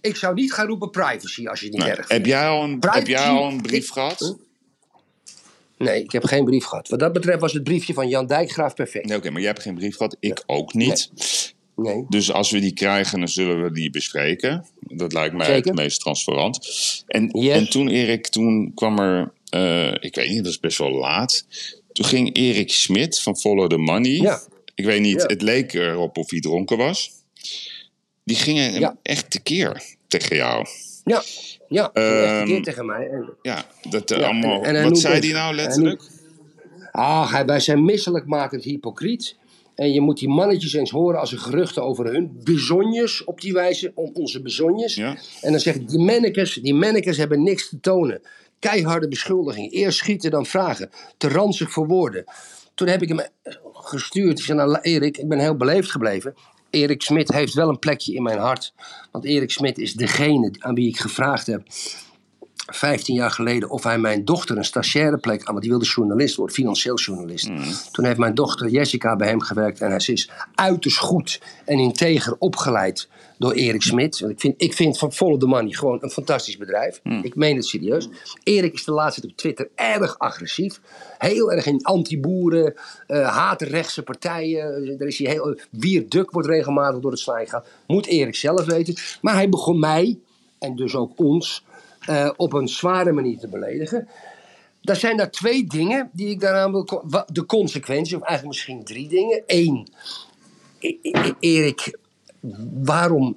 Ik 0.00 0.16
zou 0.16 0.34
niet 0.34 0.52
gaan 0.52 0.66
roepen 0.66 0.90
privacy 0.90 1.46
als 1.46 1.60
je 1.60 1.66
het 1.66 1.74
niet 1.74 1.84
Nou, 1.84 1.96
erg 1.96 2.08
heb, 2.08 2.26
jij 2.26 2.48
al 2.48 2.62
een, 2.62 2.76
heb 2.80 3.06
jij 3.06 3.28
al 3.28 3.48
een 3.50 3.60
brief 3.62 3.86
ik- 3.86 3.92
gehad? 3.92 4.36
Nee, 5.84 6.02
ik 6.02 6.12
heb 6.12 6.24
geen 6.24 6.44
brief 6.44 6.64
gehad. 6.64 6.88
Wat 6.88 6.98
dat 6.98 7.12
betreft 7.12 7.40
was 7.40 7.52
het 7.52 7.64
briefje 7.64 7.92
van 7.94 8.08
Jan 8.08 8.26
Dijkgraaf 8.26 8.74
perfect. 8.74 9.06
Nee, 9.06 9.16
oké, 9.16 9.30
maar 9.30 9.40
jij 9.40 9.50
hebt 9.50 9.62
geen 9.62 9.74
brief 9.74 9.96
gehad. 9.96 10.16
Ik 10.20 10.42
ook 10.46 10.74
niet. 10.74 11.10
Nee. 11.76 12.04
Dus 12.08 12.32
als 12.32 12.50
we 12.50 12.60
die 12.60 12.72
krijgen, 12.72 13.18
dan 13.18 13.28
zullen 13.28 13.62
we 13.62 13.72
die 13.72 13.90
bespreken. 13.90 14.66
Dat 14.80 15.12
lijkt 15.12 15.34
mij 15.34 15.46
Zeker. 15.46 15.64
het 15.70 15.74
meest 15.80 16.00
transparant. 16.00 16.58
En, 17.06 17.28
Yes. 17.40 17.56
en 17.56 17.70
toen, 17.70 17.88
Erik, 17.88 18.26
toen 18.26 18.72
kwam 18.74 18.98
er, 18.98 19.32
eh, 19.48 19.94
ik 20.00 20.14
weet 20.14 20.28
niet, 20.28 20.44
dat 20.44 20.52
is 20.52 20.60
best 20.60 20.78
wel 20.78 20.90
laat. 20.90 21.44
Toen 21.92 22.04
ging 22.04 22.36
Erik 22.36 22.70
Smit 22.72 23.20
van 23.20 23.36
Follow 23.38 23.68
the 23.70 23.76
Money. 23.78 24.10
Ja. 24.12 24.40
Ik 24.74 24.84
weet 24.84 25.00
niet, 25.00 25.20
Ja. 25.20 25.26
het 25.26 25.42
leek 25.42 25.72
erop 25.74 26.16
of 26.18 26.30
hij 26.30 26.40
dronken 26.40 26.76
was. 26.76 27.10
Die 28.24 28.36
gingen 28.36 28.80
Ja. 28.80 28.96
echt 29.02 29.30
tekeer 29.30 29.82
tegen 30.08 30.36
jou. 30.36 30.66
Ja, 31.04 31.22
ja. 31.70 31.90
Een 31.92 32.44
keer 32.46 32.54
Ehm, 32.56 32.62
tegen 32.62 32.86
mij. 32.86 33.08
En- 33.08 33.30
Ja, 33.42 33.64
dat 33.90 34.10
eh, 34.10 34.18
Ja, 34.18 34.24
allemaal. 34.24 34.58
en- 34.62 34.64
en 34.64 34.74
hij 34.74 34.84
wat 34.84 34.98
zei 34.98 35.14
het- 35.14 35.24
hij 35.24 35.32
nou 35.32 35.54
letterlijk? 35.54 36.02
Ah, 36.90 37.32
hij- 37.32 37.44
wij 37.46 37.60
zijn 37.60 37.84
misselijkmakend 37.84 38.64
hypocriet. 38.64 39.36
En 39.74 39.92
je 39.92 40.00
moet 40.00 40.18
die 40.18 40.28
mannetjes 40.28 40.72
eens 40.72 40.90
horen 40.90 41.20
als 41.20 41.32
er 41.32 41.38
geruchten 41.38 41.82
over 41.82 42.06
hun 42.06 42.40
bezonjes 42.44 43.24
op 43.24 43.40
die 43.40 43.52
wijze, 43.52 43.92
om 43.94 44.10
onze 44.14 44.42
bezonjes. 44.42 44.94
Ja. 44.94 45.16
En 45.40 45.50
dan 45.50 45.60
zeg 45.60 45.74
ik, 45.74 45.88
die 45.88 45.98
mannekes, 45.98 46.54
die 46.54 46.74
mannekes 46.74 47.16
hebben 47.16 47.42
niks 47.42 47.68
te 47.68 47.80
tonen. 47.80 48.20
Keiharde 48.58 49.08
beschuldiging. 49.08 49.72
Eerst 49.72 49.98
schieten, 49.98 50.30
dan 50.30 50.46
vragen. 50.46 50.90
Te 51.16 51.28
ranzig 51.28 51.70
voor 51.70 51.86
woorden. 51.86 52.24
Toen 52.74 52.88
heb 52.88 53.02
ik 53.02 53.08
hem 53.08 53.20
gestuurd. 53.72 54.38
Ik 54.38 54.44
zei, 54.44 54.58
nou 54.58 54.78
Erik, 54.80 55.18
ik 55.18 55.28
ben 55.28 55.38
heel 55.38 55.56
beleefd 55.56 55.90
gebleven. 55.90 56.34
Erik 56.70 57.02
Smit 57.02 57.32
heeft 57.32 57.54
wel 57.54 57.68
een 57.68 57.78
plekje 57.78 58.14
in 58.14 58.22
mijn 58.22 58.38
hart. 58.38 58.72
Want 59.10 59.24
Erik 59.24 59.50
Smit 59.50 59.78
is 59.78 59.92
degene 59.92 60.52
aan 60.58 60.74
wie 60.74 60.88
ik 60.88 60.98
gevraagd 60.98 61.46
heb 61.46 61.62
15 62.70 63.14
jaar 63.14 63.30
geleden 63.30 63.70
of 63.70 63.82
hij 63.82 63.98
mijn 63.98 64.24
dochter 64.24 64.56
een 64.56 64.64
stagiaire 64.64 65.18
plek 65.18 65.40
aan, 65.40 65.46
want 65.46 65.60
die 65.60 65.70
wilde 65.70 65.86
journalist 65.86 66.36
worden, 66.36 66.54
financieel 66.54 66.96
journalist. 66.96 67.50
Toen 67.92 68.04
heeft 68.04 68.18
mijn 68.18 68.34
dochter 68.34 68.68
Jessica 68.68 69.16
bij 69.16 69.28
hem 69.28 69.40
gewerkt 69.40 69.80
en 69.80 69.88
hij 69.88 69.96
is 69.96 70.30
uiterst 70.54 70.98
goed 70.98 71.40
en 71.64 71.78
integer 71.78 72.36
opgeleid 72.38 73.08
door 73.38 73.52
Erik 73.52 73.82
Smit. 73.82 74.20
Ik 74.28 74.40
vind, 74.40 74.54
ik 74.56 74.74
vind 74.74 74.98
van 74.98 75.12
Follow 75.12 75.40
the 75.40 75.46
Money 75.46 75.72
gewoon 75.72 75.98
een 76.00 76.10
fantastisch 76.10 76.56
bedrijf. 76.56 77.00
Ik 77.22 77.34
meen 77.34 77.56
het 77.56 77.66
serieus. 77.66 78.08
Erik 78.42 78.72
is 78.72 78.84
de 78.84 78.92
laatste 78.92 79.20
tijd 79.20 79.32
op 79.32 79.38
Twitter 79.38 79.68
erg 79.74 80.18
agressief. 80.18 80.80
Heel 81.18 81.52
erg 81.52 81.66
in 81.66 81.84
anti-boeren, 81.84 82.74
eh 83.06 83.28
haat 83.28 83.62
rechtse 83.62 84.02
partijen. 84.02 84.96
Er 84.98 85.06
is 85.06 85.18
hij 85.18 85.30
heel, 85.30 85.58
Wierduk 85.70 86.30
wordt 86.30 86.48
regelmatig 86.48 87.00
door 87.00 87.10
het 87.10 87.20
slaan 87.20 87.38
gegaan. 87.38 87.64
Moet 87.86 88.06
Erik 88.06 88.36
zelf 88.36 88.64
weten. 88.64 88.94
Maar 89.20 89.34
hij 89.34 89.48
begon 89.48 89.78
mij, 89.78 90.18
en 90.58 90.76
dus 90.76 90.94
ook 90.94 91.12
ons, 91.16 91.64
eh, 92.10 92.30
op 92.36 92.52
een 92.52 92.68
zware 92.68 93.12
manier 93.12 93.38
te 93.38 93.48
beledigen. 93.48 94.08
Er 94.82 94.96
zijn 94.96 95.16
daar 95.16 95.30
twee 95.30 95.66
dingen 95.66 96.10
die 96.12 96.28
ik 96.28 96.40
daaraan 96.40 96.72
wil. 96.72 97.02
De 97.32 97.46
consequenties, 97.46 98.14
of 98.14 98.22
eigenlijk 98.22 98.56
misschien 98.56 98.84
drie 98.84 99.08
dingen. 99.08 99.42
Eén, 99.46 99.88
E- 100.78 100.96
E- 101.02 101.32
Erik, 101.40 101.98
waarom 102.82 103.36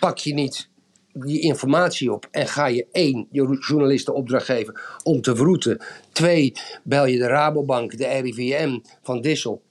pak 0.00 0.18
je 0.18 0.34
niet 0.34 0.68
die 1.12 1.40
informatie 1.40 2.12
op 2.12 2.28
en 2.30 2.46
ga 2.48 2.66
je 2.66 2.86
één, 2.92 3.26
je 3.30 3.56
journalisten 3.68 4.14
opdracht 4.14 4.44
geven 4.44 4.80
om 5.02 5.20
te 5.20 5.34
wroeten. 5.34 5.82
Twee, 6.12 6.52
bel 6.82 7.06
je 7.06 7.18
de 7.18 7.26
Rabobank, 7.26 7.98
de 7.98 8.06
RIVM 8.06 8.78
van 9.02 9.20
Dissel 9.20 9.62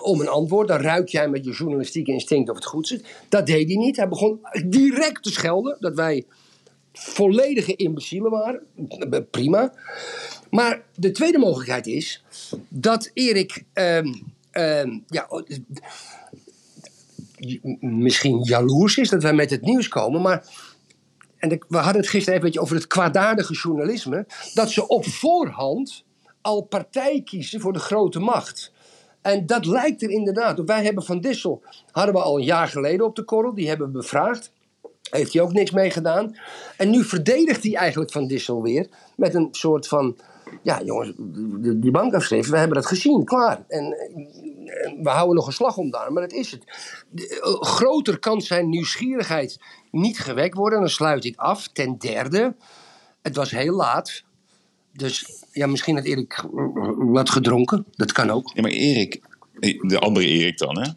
om 0.00 0.20
een 0.20 0.28
antwoord. 0.28 0.68
Dan 0.68 0.80
ruik 0.80 1.08
jij 1.08 1.28
met 1.28 1.44
je 1.44 1.52
journalistieke 1.52 2.12
instinct 2.12 2.50
of 2.50 2.56
het 2.56 2.64
goed 2.64 2.88
zit. 2.88 3.06
Dat 3.28 3.46
deed 3.46 3.66
hij 3.66 3.76
niet. 3.76 3.96
Hij 3.96 4.08
begon 4.08 4.40
direct 4.66 5.22
te 5.22 5.30
schelden 5.30 5.76
dat 5.80 5.94
wij 5.94 6.24
volledige 6.92 7.76
imbecielen 7.76 8.30
waren. 8.30 8.60
Prima. 9.30 9.72
Maar 10.50 10.82
de 10.94 11.10
tweede 11.10 11.38
mogelijkheid 11.38 11.86
is 11.86 12.24
dat 12.68 13.10
Erik 13.14 13.64
ehm, 13.72 14.12
ehm, 14.50 14.98
ja, 15.06 15.28
misschien 17.80 18.42
jaloers 18.42 18.96
is 18.96 19.08
dat 19.08 19.22
wij 19.22 19.34
met 19.34 19.50
het 19.50 19.62
nieuws 19.62 19.88
komen, 19.88 20.22
maar. 20.22 20.70
En 21.36 21.64
we 21.68 21.76
hadden 21.76 22.00
het 22.00 22.10
gisteren 22.10 22.34
even 22.34 22.44
beetje 22.46 22.60
over 22.60 22.74
het 22.74 22.86
kwaadaardige 22.86 23.52
journalisme. 23.54 24.26
Dat 24.54 24.70
ze 24.70 24.88
op 24.88 25.06
voorhand 25.06 26.04
al 26.40 26.62
partij 26.62 27.22
kiezen 27.24 27.60
voor 27.60 27.72
de 27.72 27.78
grote 27.78 28.20
macht. 28.20 28.72
En 29.22 29.46
dat 29.46 29.66
lijkt 29.66 30.02
er 30.02 30.10
inderdaad. 30.10 30.64
Wij 30.64 30.84
hebben 30.84 31.04
Van 31.04 31.20
Dissel, 31.20 31.62
hadden 31.90 32.14
we 32.14 32.20
al 32.20 32.38
een 32.38 32.44
jaar 32.44 32.68
geleden 32.68 33.06
op 33.06 33.16
de 33.16 33.22
korrel. 33.22 33.54
Die 33.54 33.68
hebben 33.68 33.86
we 33.86 33.92
bevraagd. 33.92 34.52
Heeft 35.10 35.32
hij 35.32 35.42
ook 35.42 35.52
niks 35.52 35.70
mee 35.70 35.90
gedaan. 35.90 36.36
En 36.76 36.90
nu 36.90 37.04
verdedigt 37.04 37.62
hij 37.62 37.74
eigenlijk 37.74 38.12
Van 38.12 38.26
Dissel 38.26 38.62
weer. 38.62 38.88
Met 39.16 39.34
een 39.34 39.48
soort 39.50 39.88
van. 39.88 40.16
Ja, 40.62 40.82
jongens, 40.84 41.12
die, 41.76 41.90
bankafschrift, 41.90 42.48
we 42.48 42.58
hebben 42.58 42.76
dat 42.76 42.86
gezien, 42.86 43.24
klaar. 43.24 43.64
En, 43.68 43.84
eh, 43.84 44.92
we 45.02 45.08
houden 45.08 45.34
nog 45.34 45.46
een 45.46 45.52
slag 45.52 45.76
om 45.76 45.90
daar, 45.90 46.12
maar 46.12 46.22
dat 46.22 46.32
is 46.32 46.50
het. 46.50 46.64
Eh, 47.14 47.60
groter 47.60 48.18
kan 48.18 48.40
zijn 48.40 48.68
nieuwsgierigheid 48.68 49.58
niet 49.90 50.18
gewekt 50.18 50.54
worden. 50.54 50.80
Dan 50.80 50.88
sluit 50.88 51.24
ik 51.24 51.36
af. 51.36 51.68
Ten 51.68 51.98
derde, 51.98 52.54
het 53.22 53.36
was 53.36 53.50
heel 53.50 53.74
laat. 53.74 54.22
Dus 54.92 55.44
ja, 55.52 55.66
misschien 55.66 55.96
had 55.96 56.04
Erik 56.04 56.32
eh, 56.32 56.46
wat 56.96 57.30
gedronken. 57.30 57.86
Dat 57.90 58.12
kan 58.12 58.30
ook. 58.30 58.50
Ja, 58.54 58.62
maar 58.62 58.70
Erik, 58.70 59.20
de 59.80 59.98
andere 59.98 60.26
Erik 60.26 60.58
dan, 60.58 60.80
hè? 60.80 60.90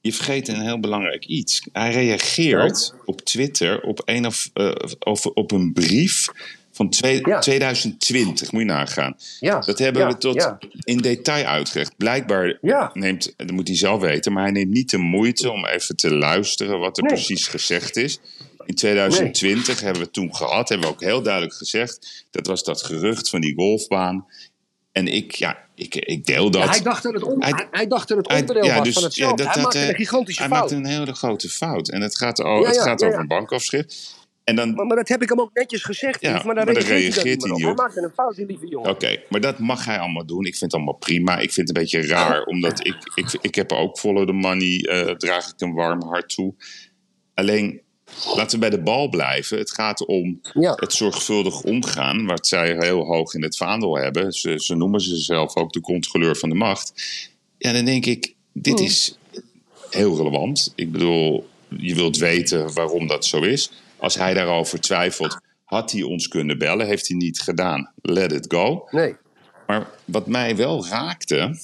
Je 0.00 0.12
vergeet 0.12 0.48
een 0.48 0.60
heel 0.60 0.80
belangrijk 0.80 1.24
iets. 1.26 1.68
Hij 1.72 1.92
reageert 1.92 2.94
op 3.04 3.20
Twitter 3.20 3.80
op 3.82 4.02
een, 4.04 4.26
of, 4.26 4.50
eh, 4.54 4.70
of 4.98 5.26
op 5.26 5.50
een 5.52 5.72
brief 5.72 6.26
van 6.72 6.90
twee- 6.90 7.20
Ja. 7.28 7.38
2020. 7.38 8.52
Moet 8.52 8.60
je 8.60 8.66
nagaan. 8.66 9.16
Ja, 9.40 9.58
Dat 9.60 9.78
hebben 9.78 10.02
ja, 10.02 10.08
we 10.08 10.18
tot 10.18 10.48
in 10.84 10.98
detail 10.98 11.44
uitgelegd. 11.44 11.96
Blijkbaar 11.96 12.58
neemt, 12.94 13.34
dat 13.36 13.50
moet 13.50 13.68
hij 13.68 13.76
zelf 13.76 14.00
weten, 14.00 14.32
maar 14.32 14.42
hij 14.42 14.52
neemt 14.52 14.70
niet 14.72 14.90
de 14.90 14.98
moeite 14.98 15.50
om 15.50 15.66
even 15.66 15.96
te 15.96 16.14
luisteren 16.14 16.78
wat 16.78 16.96
er 16.96 17.02
Nee. 17.04 17.12
precies 17.12 17.46
gezegd 17.46 17.96
is. 17.96 18.18
In 18.66 18.74
2020 18.74 19.80
hebben 19.80 20.02
we 20.02 20.10
toen 20.10 20.34
gehad, 20.34 20.68
hebben 20.68 20.88
we 20.88 20.92
ook 20.94 21.00
heel 21.00 21.22
duidelijk 21.22 21.54
gezegd. 21.54 22.24
Dat 22.30 22.46
was 22.46 22.64
dat 22.64 22.82
gerucht 22.82 23.28
van 23.28 23.40
die 23.40 23.54
golfbaan. 23.54 24.26
En 24.92 25.06
ik, 25.06 25.32
ja, 25.34 25.58
ik, 25.74 25.94
ik 25.94 26.24
deel 26.26 26.50
dat. 26.50 26.62
Ja, 26.64 26.70
hij, 26.70 26.80
dacht 26.82 27.02
dat 27.02 27.12
het 27.14 27.22
on- 27.22 27.42
Hij- 27.42 27.50
hij, 27.54 27.66
hij 27.70 27.86
dacht 27.86 28.08
dat 28.08 28.16
het 28.16 28.28
Hij- 28.28 28.40
onderdeel 28.40 28.64
ja, 28.64 28.74
was 28.76 28.84
dus- 28.84 28.92
van 28.92 29.02
ja, 29.02 29.08
hetzelfde. 29.08 29.44
dat- 29.44 29.54
hij 29.54 29.62
maakte 29.62 29.78
eh, 29.78 29.88
een 29.88 29.94
gigantische 29.94 30.40
hij 30.42 30.50
fout. 30.50 30.60
maakte 30.60 30.76
een 30.76 30.86
hele 30.98 31.14
grote 31.14 31.48
fout. 31.48 31.88
En 31.88 32.00
het 32.00 32.16
gaat, 32.16 32.40
o- 32.42 32.60
Ja, 32.60 32.66
het 32.68 32.80
gaat 32.80 33.02
over 33.04 33.18
een 33.18 33.26
bankafschrift. 33.26 34.18
En 34.44 34.56
dan, 34.56 34.74
Maar, 34.74 34.86
maar 34.86 34.96
dat 34.96 35.08
heb 35.08 35.22
ik 35.22 35.28
hem 35.28 35.40
ook 35.40 35.50
netjes 35.52 35.82
gezegd. 35.82 36.20
Ja, 36.20 36.42
maar 36.44 36.54
daar 36.54 36.64
reageert 36.64 36.88
hij, 36.88 36.98
reageert 37.00 37.24
hij 37.42 37.50
niet 37.50 37.52
op. 37.52 37.60
Hij 37.60 37.74
maakte 37.74 38.00
een 38.02 38.10
fout, 38.14 38.36
die 38.36 38.46
lieve 38.46 38.66
jongen. 38.66 38.90
Oké, 38.90 39.22
maar 39.28 39.40
dat 39.40 39.58
mag 39.58 39.84
hij 39.84 39.98
allemaal 39.98 40.26
doen. 40.26 40.44
Ik 40.44 40.50
vind 40.56 40.60
het 40.60 40.74
allemaal 40.74 40.94
prima. 40.98 41.38
Ik 41.38 41.52
vind 41.52 41.68
het 41.68 41.76
een 41.76 41.82
beetje 41.82 42.06
raar, 42.06 42.42
omdat 42.44 42.86
ik, 42.86 42.96
ik, 43.14 43.38
ik 43.40 43.54
heb 43.54 43.72
ook 43.72 43.98
follow 43.98 44.26
the 44.26 44.32
money, 44.32 44.80
eh, 44.80 45.14
draag 45.14 45.46
ik 45.48 45.60
een 45.60 45.72
warm 45.74 46.02
hart 46.02 46.28
toe. 46.34 46.54
Alleen, 47.34 47.80
laten 48.36 48.50
we 48.50 48.58
bij 48.58 48.70
de 48.70 48.82
bal 48.82 49.08
blijven. 49.08 49.58
Het 49.58 49.70
gaat 49.72 50.06
om 50.06 50.40
Ja. 50.54 50.72
het 50.76 50.92
zorgvuldig 50.92 51.62
omgaan, 51.62 52.26
wat 52.26 52.46
zij 52.46 52.76
heel 52.78 53.04
hoog 53.04 53.34
in 53.34 53.42
het 53.42 53.56
vaandel 53.56 53.96
hebben. 53.96 54.32
Ze, 54.32 54.54
ze 54.58 54.74
noemen 54.74 55.00
zichzelf 55.00 55.56
ook 55.56 55.72
de 55.72 55.80
controleur 55.80 56.36
van 56.36 56.48
de 56.48 56.54
macht. 56.54 56.92
Ja, 57.58 57.72
dan 57.72 57.84
denk 57.84 58.06
ik, 58.06 58.34
dit 58.52 58.78
Hmm. 58.78 58.86
is 58.88 59.18
heel 59.90 60.16
relevant. 60.16 60.72
Ik 60.74 60.92
bedoel, 60.92 61.48
je 61.68 61.94
wilt 61.94 62.16
weten 62.16 62.72
waarom 62.72 63.06
dat 63.06 63.24
zo 63.24 63.40
is. 63.40 63.70
Als 63.96 64.14
hij 64.14 64.34
daarover 64.34 64.80
twijfelt, 64.80 65.38
had 65.64 65.92
hij 65.92 66.02
ons 66.02 66.28
kunnen 66.28 66.58
bellen. 66.58 66.86
Heeft 66.86 67.08
hij 67.08 67.16
niet 67.16 67.40
gedaan. 67.40 67.92
Let 68.02 68.32
it 68.32 68.44
go. 68.48 68.88
Nee. 68.90 69.14
Maar 69.66 69.90
wat 70.04 70.26
mij 70.26 70.56
wel 70.56 70.86
raakte, 70.86 71.58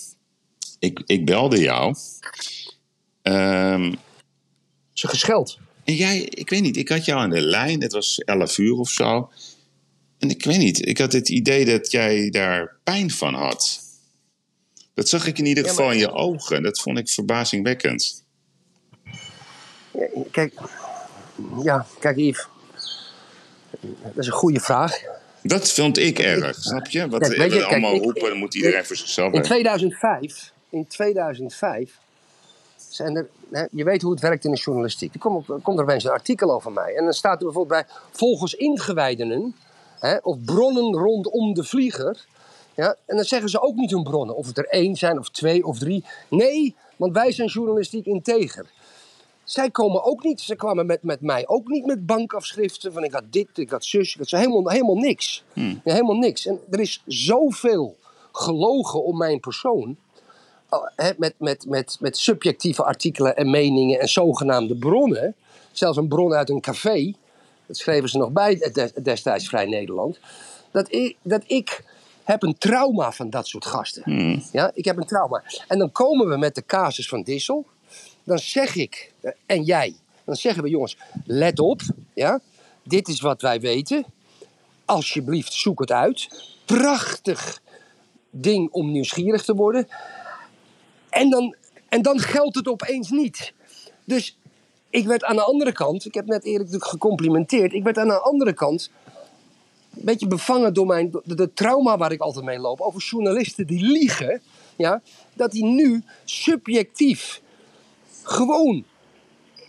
ik, 0.78 1.02
ik 1.06 1.26
belde 1.26 1.58
jou. 1.58 1.94
Ehm, 3.22 3.92
Ze 4.92 5.08
gescheld. 5.08 5.58
En 5.86 5.94
jij, 5.94 6.20
ik 6.20 6.50
weet 6.50 6.62
niet, 6.62 6.76
ik 6.76 6.88
had 6.88 7.04
jou 7.04 7.20
aan 7.20 7.30
de 7.30 7.40
lijn. 7.40 7.82
Het 7.82 7.92
was 7.92 8.18
11 8.18 8.58
uur 8.58 8.74
of 8.74 8.90
zo. 8.90 9.30
En 10.18 10.30
ik 10.30 10.44
weet 10.44 10.58
niet, 10.58 10.86
ik 10.88 10.98
had 10.98 11.12
het 11.12 11.28
idee 11.28 11.64
dat 11.64 11.90
jij 11.90 12.30
daar 12.30 12.76
pijn 12.84 13.10
van 13.10 13.34
had. 13.34 13.80
Dat 14.94 15.08
zag 15.08 15.26
ik 15.26 15.38
in 15.38 15.46
ieder 15.46 15.64
Ja, 15.64 15.68
geval 15.70 15.84
maar- 15.84 15.94
in 15.94 16.00
je 16.00 16.12
ogen. 16.12 16.62
Dat 16.62 16.80
vond 16.80 16.98
ik 16.98 17.08
verbazingwekkend. 17.08 18.24
Ja, 19.92 20.06
kijk, 20.30 20.52
ja, 21.62 21.86
kijk 22.00 22.16
Yves. 22.16 22.46
Dat 23.80 24.16
is 24.16 24.26
een 24.26 24.32
goede 24.32 24.60
vraag. 24.60 24.92
Dat 25.42 25.72
vond 25.72 25.98
ik 25.98 26.18
erg, 26.18 26.56
snap 26.60 26.86
je? 26.86 27.08
Wat 27.08 27.20
Kijk, 27.20 27.32
we 27.32 27.38
weet 27.38 27.52
je, 27.52 27.64
allemaal 27.64 27.90
kijk, 27.90 28.02
ik- 28.02 28.08
roepen, 28.12 28.28
dan 28.30 28.38
moet 28.38 28.54
iedereen 28.54 28.84
voor 28.84 28.96
zichzelf 28.96 29.26
In 29.26 29.32
weten. 29.32 29.48
2005, 29.48 30.52
in 30.70 30.86
2005 30.86 31.98
zijn 32.88 33.16
er, 33.16 33.28
hè, 33.50 33.64
je 33.70 33.84
weet 33.84 34.02
hoe 34.02 34.10
het 34.10 34.20
werkt 34.20 34.44
in 34.44 34.50
de 34.50 34.56
journalistiek. 34.58 35.14
Er 35.14 35.20
komt, 35.20 35.48
er 35.48 35.60
komt 35.62 35.78
er 35.78 35.84
opeens 35.84 36.04
een 36.04 36.10
artikel 36.10 36.52
over 36.52 36.72
mij. 36.72 36.94
En 36.94 37.04
dan 37.04 37.12
staat 37.12 37.38
er 37.38 37.44
bijvoorbeeld 37.44 37.86
bij, 37.86 37.96
volgens 38.10 38.54
ingewijdenen, 38.54 39.56
hè, 39.98 40.16
of 40.16 40.44
bronnen 40.44 40.92
rondom 40.92 41.54
de 41.54 41.64
vlieger, 41.64 42.26
Ja? 42.74 42.96
En 43.06 43.16
dan 43.16 43.24
zeggen 43.24 43.48
ze 43.48 43.60
ook 43.60 43.74
niet 43.74 43.90
hun 43.90 44.02
bronnen. 44.02 44.36
Of 44.36 44.46
het 44.46 44.58
er 44.58 44.68
één 44.68 44.96
zijn, 44.96 45.18
of 45.18 45.30
twee, 45.30 45.66
of 45.66 45.78
drie. 45.78 46.04
Nee, 46.28 46.74
want 46.96 47.12
wij 47.12 47.32
zijn 47.32 47.48
journalistiek 47.48 48.06
integer. 48.06 48.70
Zij 49.44 49.70
komen 49.70 50.04
ook 50.04 50.22
niet, 50.22 50.40
ze 50.40 50.56
kwamen 50.56 50.86
met, 50.86 51.02
met 51.02 51.20
mij 51.20 51.48
ook 51.48 51.68
niet 51.68 51.86
met 51.86 52.06
bankafschriften. 52.06 52.92
Van 52.92 53.04
ik 53.04 53.12
had 53.12 53.24
dit, 53.30 53.48
ik 53.54 53.70
had 53.70 53.84
zus, 53.84 54.12
ik 54.12 54.18
had 54.18 54.28
zo. 54.28 54.36
Helemaal, 54.36 54.68
helemaal 54.68 54.96
niks. 54.96 55.44
Ja, 55.52 55.92
helemaal 55.92 56.16
niks. 56.16 56.46
En 56.46 56.60
er 56.70 56.80
is 56.80 57.02
zoveel 57.06 57.96
gelogen 58.32 59.04
om 59.04 59.16
mijn 59.16 59.40
persoon. 59.40 59.96
Hè, 60.96 61.10
met, 61.16 61.34
met, 61.38 61.66
met, 61.68 61.96
met 62.00 62.16
subjectieve 62.18 62.84
artikelen 62.84 63.36
en 63.36 63.50
meningen 63.50 64.00
en 64.00 64.08
zogenaamde 64.08 64.76
bronnen. 64.76 65.34
Zelfs 65.72 65.96
een 65.96 66.08
bron 66.08 66.32
uit 66.34 66.50
een 66.50 66.60
café. 66.60 67.14
Dat 67.66 67.76
schreven 67.76 68.08
ze 68.08 68.18
nog 68.18 68.30
bij 68.30 68.60
eh, 68.60 68.72
des- 68.72 68.92
destijds 68.92 69.48
Vrij 69.48 69.66
Nederland. 69.66 70.18
Dat 70.70 70.92
ik, 70.92 71.16
dat 71.22 71.42
ik 71.46 71.84
heb 72.24 72.42
een 72.42 72.58
trauma 72.58 73.12
van 73.12 73.30
dat 73.30 73.46
soort 73.46 73.66
gasten. 73.66 74.02
Ja, 74.52 74.70
ik 74.74 74.84
heb 74.84 74.96
een 74.96 75.06
trauma. 75.06 75.42
En 75.68 75.78
dan 75.78 75.92
komen 75.92 76.28
we 76.28 76.36
met 76.36 76.54
de 76.54 76.64
casus 76.66 77.08
van 77.08 77.22
Dissel. 77.22 77.66
Dan 78.24 78.38
zeg 78.38 78.74
ik, 78.74 79.12
eh, 79.20 79.32
en 79.46 79.62
jij, 79.62 79.94
dan 80.24 80.36
zeggen 80.36 80.62
we 80.62 80.68
jongens, 80.68 80.96
let 81.24 81.58
op. 81.58 81.80
Ja, 82.14 82.40
dit 82.82 83.08
is 83.08 83.20
wat 83.20 83.42
wij 83.42 83.60
weten. 83.60 84.04
Alsjeblieft, 84.84 85.52
zoek 85.52 85.80
het 85.80 85.92
uit. 85.92 86.28
Prachtig 86.64 87.60
ding 88.30 88.70
om 88.72 88.90
nieuwsgierig 88.92 89.44
te 89.44 89.54
worden. 89.54 89.88
En 91.16 91.30
dan, 91.30 91.54
en 91.88 92.02
dan 92.02 92.18
geldt 92.18 92.56
het 92.56 92.68
opeens 92.68 93.10
niet. 93.10 93.52
Dus 94.04 94.38
ik 94.90 95.06
werd 95.06 95.24
aan 95.24 95.36
de 95.36 95.42
andere 95.42 95.72
kant, 95.72 96.04
ik 96.04 96.14
heb 96.14 96.26
net 96.26 96.44
eerlijk 96.44 96.64
natuurlijk 96.64 96.90
gecomplimenteerd, 96.90 97.72
ik 97.72 97.82
werd 97.82 97.98
aan 97.98 98.08
de 98.08 98.20
andere 98.20 98.52
kant 98.52 98.90
een 99.96 100.04
beetje 100.04 100.26
bevangen 100.26 100.74
door 100.74 100.86
mijn, 100.86 101.10
de, 101.24 101.34
de 101.34 101.52
trauma 101.52 101.96
waar 101.96 102.12
ik 102.12 102.20
altijd 102.20 102.44
mee 102.44 102.58
loop. 102.58 102.80
Over 102.80 103.00
journalisten 103.00 103.66
die 103.66 103.82
liegen, 103.82 104.42
ja, 104.76 105.02
dat 105.34 105.50
die 105.50 105.64
nu 105.64 106.02
subjectief 106.24 107.40
gewoon 108.22 108.84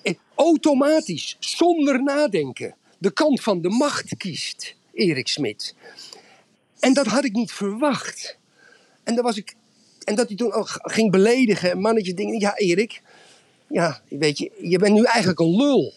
eh, 0.04 0.14
automatisch, 0.36 1.38
zonder 1.40 2.04
nadenken, 2.04 2.76
de 2.98 3.12
kant 3.12 3.42
van 3.42 3.62
de 3.62 3.70
macht 3.70 4.18
kiest, 4.18 4.76
Erik 4.94 5.28
Smit. 5.28 5.76
En 6.80 6.94
dat 6.94 7.06
had 7.06 7.24
ik 7.24 7.34
niet 7.34 7.52
verwacht. 7.52 8.38
En, 9.04 9.16
daar 9.16 9.24
was 9.24 9.38
ik, 9.38 9.56
en 10.08 10.16
dat 10.16 10.28
hij 10.28 10.38
toen 10.38 10.54
ook 10.54 10.70
ging 10.82 11.12
beledigen 11.12 11.72
en 11.72 11.80
mannetje 11.80 12.14
dingen. 12.14 12.40
Ja, 12.40 12.58
Erik, 12.58 13.02
ja, 13.68 14.02
weet 14.10 14.38
je, 14.38 14.52
je 14.62 14.78
bent 14.78 14.94
nu 14.94 15.04
eigenlijk 15.04 15.40
een 15.40 15.56
lul. 15.56 15.94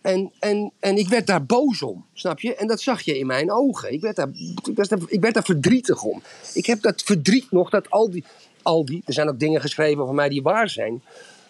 En, 0.00 0.32
en, 0.38 0.72
en 0.80 0.96
ik 0.96 1.08
werd 1.08 1.26
daar 1.26 1.44
boos 1.44 1.82
om, 1.82 2.06
snap 2.12 2.40
je? 2.40 2.54
En 2.54 2.66
dat 2.66 2.80
zag 2.80 3.02
je 3.02 3.18
in 3.18 3.26
mijn 3.26 3.52
ogen. 3.52 3.92
Ik 3.92 4.00
werd 4.00 4.16
daar, 4.16 4.28
ik 4.64 4.76
werd 4.76 4.88
daar, 4.88 4.98
ik 5.06 5.20
werd 5.20 5.34
daar 5.34 5.44
verdrietig 5.44 6.02
om. 6.02 6.22
Ik 6.54 6.66
heb 6.66 6.82
dat 6.82 7.02
verdriet 7.02 7.50
nog, 7.50 7.70
dat 7.70 7.90
al 7.90 8.10
die, 8.10 8.24
al 8.62 8.84
die... 8.84 9.02
Er 9.04 9.12
zijn 9.12 9.28
ook 9.28 9.38
dingen 9.38 9.60
geschreven 9.60 10.02
over 10.02 10.14
mij 10.14 10.28
die 10.28 10.42
waar 10.42 10.68
zijn. 10.68 11.02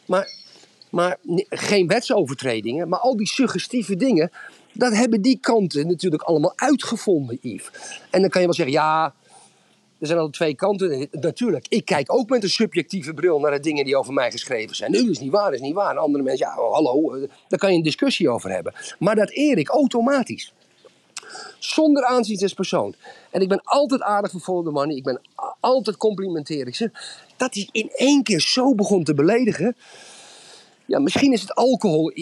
Maar, 0.06 0.32
maar 0.90 1.16
geen 1.48 1.86
wetsovertredingen. 1.86 2.88
Maar 2.88 2.98
al 2.98 3.16
die 3.16 3.28
suggestieve 3.28 3.96
dingen... 3.96 4.30
Dat 4.72 4.92
hebben 4.92 5.22
die 5.22 5.38
kanten 5.40 5.86
natuurlijk 5.86 6.22
allemaal 6.22 6.52
uitgevonden, 6.56 7.38
Yves. 7.40 7.70
En 8.10 8.20
dan 8.20 8.30
kan 8.30 8.40
je 8.40 8.46
wel 8.46 8.56
zeggen, 8.56 8.74
ja... 8.74 9.14
Er 10.04 10.10
zijn 10.10 10.22
al 10.22 10.30
twee 10.30 10.54
kanten. 10.54 11.08
Natuurlijk, 11.10 11.66
ik 11.68 11.84
kijk 11.84 12.12
ook 12.12 12.28
met 12.28 12.42
een 12.42 12.48
subjectieve 12.48 13.14
bril 13.14 13.38
naar 13.40 13.50
de 13.50 13.60
dingen 13.60 13.84
die 13.84 13.96
over 13.96 14.12
mij 14.12 14.30
geschreven 14.30 14.76
zijn. 14.76 14.90
Nu 14.90 15.10
is 15.10 15.18
niet 15.18 15.30
waar, 15.30 15.52
is 15.54 15.60
niet 15.60 15.74
waar. 15.74 15.96
Andere 15.98 16.24
mensen, 16.24 16.46
ja, 16.46 16.54
hallo, 16.54 17.14
eh, 17.14 17.28
daar 17.48 17.58
kan 17.58 17.70
je 17.70 17.76
een 17.76 17.82
discussie 17.82 18.28
over 18.30 18.50
hebben. 18.50 18.72
Maar 18.98 19.14
dat 19.14 19.30
Erik 19.30 19.68
automatisch, 19.68 20.52
zonder 21.58 22.04
aanzien 22.04 22.38
des 22.38 22.54
persoon. 22.54 22.94
En 23.30 23.40
ik 23.40 23.48
ben 23.48 23.60
altijd 23.64 24.00
aardig 24.02 24.30
voor 24.30 24.40
Follow 24.40 24.88
the. 24.88 24.96
Ik 24.96 25.02
ben 25.02 25.20
altijd 25.60 25.96
complimenteer 25.96 26.66
ik 26.66 26.74
ze. 26.74 26.90
Dat 27.36 27.54
hij 27.54 27.68
in 27.72 27.90
één 27.94 28.22
keer 28.22 28.40
zo 28.40 28.74
begon 28.74 29.04
te 29.04 29.14
beledigen. 29.14 29.76
Ja, 30.86 30.98
misschien 30.98 31.32
is 31.32 31.40
het 31.40 31.54
alcohol 31.54 32.12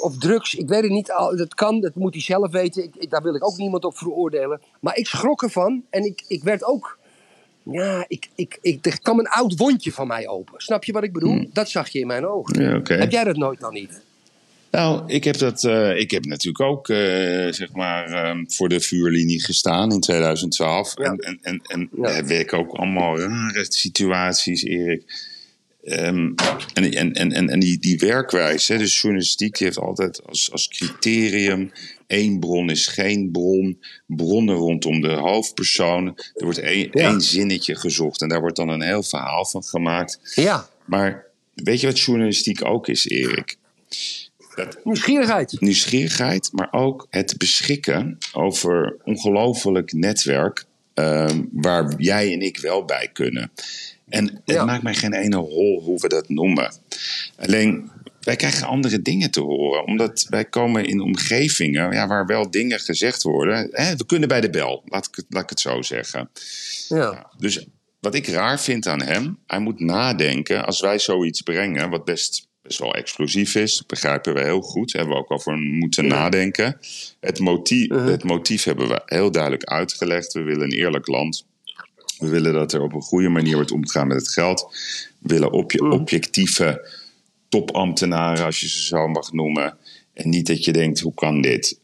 of 0.00 0.18
drugs. 0.18 0.54
Ik 0.54 0.68
weet 0.68 0.82
het 0.82 0.90
niet. 0.92 1.06
Dat 1.36 1.54
kan, 1.54 1.80
dat 1.80 1.94
moet 1.94 2.12
hij 2.12 2.22
zelf 2.22 2.50
weten. 2.50 2.82
Ik, 2.82 2.96
ik- 2.96 3.10
daar 3.10 3.22
wil 3.22 3.34
ik 3.34 3.44
ook 3.46 3.56
niemand 3.56 3.84
op 3.84 3.96
veroordelen. 3.96 4.60
Maar 4.80 4.96
ik 4.96 5.06
schrok 5.06 5.42
ervan. 5.42 5.84
En 5.90 6.04
ik, 6.04 6.24
ik 6.28 6.42
werd 6.42 6.64
ook... 6.64 7.00
Ja, 7.62 8.04
ik, 8.08 8.28
ik, 8.34 8.58
ik, 8.60 8.86
er 8.86 9.00
kwam 9.00 9.18
een 9.18 9.28
oud 9.28 9.56
wondje 9.56 9.92
van 9.92 10.06
mij 10.06 10.28
open. 10.28 10.60
Snap 10.60 10.84
je 10.84 10.92
wat 10.92 11.02
ik 11.02 11.12
bedoel? 11.12 11.48
Dat 11.52 11.68
zag 11.70 11.88
je 11.88 11.98
in 11.98 12.06
mijn 12.06 12.26
ogen. 12.26 12.62
Ja. 12.62 12.96
Heb 12.96 13.10
jij 13.10 13.24
dat 13.24 13.36
nooit 13.36 13.60
dan 13.60 13.72
niet? 13.72 14.00
Nou, 14.70 15.02
ik 15.06 15.24
heb, 15.24 15.38
dat, 15.38 15.64
eh, 15.64 15.96
ik 15.96 16.10
heb 16.10 16.24
natuurlijk 16.24 16.64
ook 16.64 16.88
eh, 16.88 16.96
zeg 17.50 17.72
maar, 17.72 18.06
ehm, 18.06 18.44
voor 18.46 18.68
de 18.68 18.80
vuurlinie 18.80 19.42
gestaan 19.44 19.92
in 19.92 20.00
2012. 20.00 20.94
Ja. 20.98 21.04
En, 21.04 21.18
en, 21.18 21.38
en, 21.42 21.62
en 21.68 21.88
Ja. 22.02 22.38
ik 22.38 22.52
ook 22.52 22.72
allemaal 22.72 23.18
rare 23.18 23.64
situaties, 23.68 24.62
Erik. 24.62 25.30
Ehm, 25.82 26.30
en 26.74 26.92
en, 26.92 27.12
en, 27.32 27.48
en, 27.48 27.60
die, 27.60 27.78
die 27.78 27.98
werkwijze, 27.98 28.72
hè, 28.72 28.78
dus 28.78 29.00
journalistiek 29.00 29.56
heeft 29.58 29.78
altijd 29.78 30.26
als, 30.26 30.52
als 30.52 30.68
criterium... 30.68 31.72
één 32.06 32.40
bron 32.40 32.70
is 32.70 32.86
geen 32.86 33.30
bron, 33.30 33.78
bronnen 34.06 34.54
rondom 34.54 35.00
de 35.00 35.12
hoofdpersoon. 35.12 36.06
Er 36.34 36.44
wordt 36.44 36.58
één, 36.58 36.88
Ja. 36.92 37.08
één 37.10 37.20
zinnetje 37.20 37.76
gezocht 37.76 38.22
en 38.22 38.28
daar 38.28 38.40
wordt 38.40 38.56
dan 38.56 38.68
een 38.68 38.82
heel 38.82 39.02
verhaal 39.02 39.46
van 39.46 39.62
gemaakt. 39.64 40.32
Ja, 40.34 40.68
Maar 40.84 41.26
weet 41.54 41.80
je 41.80 41.86
wat 41.86 42.00
journalistiek 42.00 42.64
ook 42.64 42.88
is, 42.88 43.08
Erik? 43.08 43.56
Dat, 44.54 44.78
nieuwsgierigheid. 44.84 45.60
nieuwsgierigheid, 45.60 46.48
maar 46.52 46.68
ook 46.72 47.06
het 47.10 47.34
beschikken 47.38 48.18
over 48.32 48.96
ongelooflijk 49.04 49.92
netwerk 49.92 50.64
ehm, 50.94 51.42
waar 51.52 51.94
jij 51.96 52.32
en 52.32 52.40
ik 52.40 52.58
wel 52.58 52.84
bij 52.84 53.10
kunnen. 53.12 53.50
En 54.12 54.24
het 54.26 54.40
Ja. 54.44 54.64
maakt 54.64 54.82
mij 54.82 54.94
geen 54.94 55.12
ene 55.14 55.36
hol 55.36 55.82
hoe 55.82 56.00
we 56.00 56.08
dat 56.08 56.28
noemen. 56.28 56.74
Alleen, 57.36 57.90
wij 58.20 58.36
krijgen 58.36 58.66
andere 58.66 59.02
dingen 59.02 59.30
te 59.30 59.40
horen, 59.40 59.86
omdat 59.86 60.26
wij 60.28 60.44
komen 60.44 60.84
in 60.84 61.00
omgevingen 61.00 61.92
ja, 61.92 62.06
waar 62.06 62.26
wel 62.26 62.50
dingen 62.50 62.80
gezegd 62.80 63.22
worden. 63.22 63.68
Hè, 63.70 63.96
we 63.96 64.06
kunnen 64.06 64.28
bij 64.28 64.40
de 64.40 64.50
bel, 64.50 64.82
laat 64.86 65.06
ik, 65.06 65.24
laat 65.28 65.42
ik 65.42 65.48
het 65.50 65.60
zo 65.60 65.82
zeggen. 65.82 66.30
Ja. 66.88 67.30
Dus 67.38 67.66
wat 68.00 68.14
ik 68.14 68.26
raar 68.26 68.60
vind 68.60 68.86
aan 68.86 69.02
hem, 69.02 69.38
hij 69.46 69.58
moet 69.58 69.80
nadenken 69.80 70.64
als 70.64 70.80
wij 70.80 70.98
zoiets 70.98 71.40
brengen, 71.40 71.90
wat 71.90 72.04
best, 72.04 72.48
best 72.62 72.78
wel 72.78 72.94
explosief 72.94 73.54
is, 73.54 73.86
begrijpen 73.86 74.34
we 74.34 74.40
heel 74.40 74.60
goed, 74.60 74.92
hebben 74.92 75.12
we 75.14 75.20
ook 75.20 75.30
over 75.30 75.56
moeten 75.58 76.06
nadenken. 76.06 76.78
Het 77.20 77.38
motief, 77.38 77.88
het 77.88 78.24
motief 78.24 78.64
hebben 78.64 78.88
we 78.88 79.02
heel 79.06 79.30
duidelijk 79.30 79.64
uitgelegd. 79.64 80.32
We 80.32 80.42
willen 80.42 80.62
een 80.62 80.78
eerlijk 80.78 81.06
land. 81.06 81.44
We 82.22 82.28
willen 82.28 82.52
dat 82.52 82.72
er 82.72 82.82
op 82.82 82.92
een 82.92 83.02
goede 83.02 83.28
manier 83.28 83.54
wordt 83.54 83.70
omgegaan 83.70 84.06
met 84.06 84.16
het 84.16 84.28
geld. 84.28 84.76
We 85.18 85.28
willen 85.28 85.52
obje- 85.52 85.90
objectieve 85.90 86.88
topambtenaren, 87.48 88.44
als 88.44 88.60
je 88.60 88.68
ze 88.68 88.82
zo 88.84 89.08
mag 89.08 89.32
noemen. 89.32 89.76
En 90.14 90.28
niet 90.28 90.46
dat 90.46 90.64
je 90.64 90.72
denkt, 90.72 91.00
hoe 91.00 91.14
kan 91.14 91.40
dit? 91.40 91.78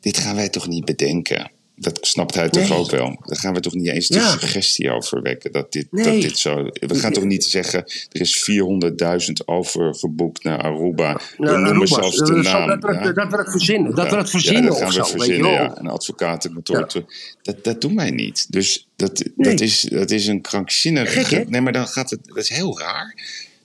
Dit 0.00 0.18
gaan 0.18 0.34
wij 0.36 0.48
toch 0.48 0.68
niet 0.68 0.84
bedenken? 0.84 1.50
Dat 1.80 1.98
snapt 2.00 2.34
hij 2.34 2.48
toch 2.48 2.72
ook 2.72 2.90
wel? 2.90 3.16
Daar 3.24 3.38
gaan 3.38 3.54
we 3.54 3.60
toch 3.60 3.74
niet 3.74 3.88
eens 3.88 4.08
de 4.08 4.14
Ja. 4.14 4.30
suggestie 4.30 4.90
over 4.90 5.22
wekken. 5.22 5.52
Dat 5.52 5.72
dit, 5.72 5.86
Nee. 5.90 6.04
dat 6.04 6.22
dit 6.22 6.38
zo. 6.38 6.70
We 6.72 6.94
gaan 6.94 7.12
toch 7.12 7.24
niet 7.24 7.44
zeggen. 7.44 7.84
Er 8.12 8.20
is 8.20 8.42
400.000 8.42 9.46
overgeboekt 9.48 10.44
naar 10.44 10.58
Aruba. 10.62 11.12
we 11.14 11.20
Nou, 11.44 11.54
noemen 11.56 11.70
Aruba, 11.70 11.86
zelfs 11.86 12.16
de 12.16 12.24
dat, 12.24 12.34
dat, 12.34 12.52
naam. 12.52 12.80
dat, 12.80 12.94
ja. 12.94 13.12
dat, 13.12 13.30
we 13.30 13.36
het 13.36 13.50
verzinnen. 13.50 13.94
Dat 13.94 14.10
we 14.10 14.16
het 14.16 14.24
Ja, 14.24 14.30
verzinnen 14.30 14.64
dat 14.64 14.78
gaan 14.80 14.92
we 14.92 15.04
verzinnen, 15.04 15.50
ja. 15.50 15.78
Een 15.78 15.86
advocatenkantoor. 15.86 17.04
Dat, 17.42 17.64
dat 17.64 17.80
doen 17.80 17.96
wij 17.96 18.10
niet. 18.10 18.46
Dus 18.52 18.88
dat, 18.96 19.18
Nee. 19.36 19.50
dat, 19.50 19.60
is, 19.60 19.80
dat 19.80 20.10
is 20.10 20.26
een 20.26 20.40
krankzinnige... 20.40 21.44
Nee, 21.48 21.60
maar 21.60 21.72
dan 21.72 21.86
gaat 21.86 22.10
het... 22.10 22.20
Dat 22.26 22.36
is 22.36 22.48
heel 22.48 22.78
raar. 22.78 23.14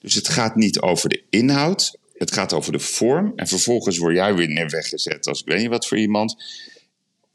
Dus 0.01 0.13
het 0.13 0.28
gaat 0.28 0.56
niet 0.56 0.80
over 0.80 1.10
de 1.10 1.21
inhoud. 1.30 1.97
Het 2.17 2.32
gaat 2.32 2.54
over 2.54 2.71
de 2.71 2.80
vorm. 2.80 3.34
En 3.36 3.47
vervolgens 3.47 3.97
word 3.97 4.15
jij 4.15 4.36
weer 4.36 4.47
neer 4.49 4.69
weggezet 4.69 5.28
als 5.28 5.39
ik 5.39 5.45
weet 5.45 5.60
niet 5.60 5.69
wat 5.69 5.88
voor 5.88 5.97
iemand. 5.97 6.36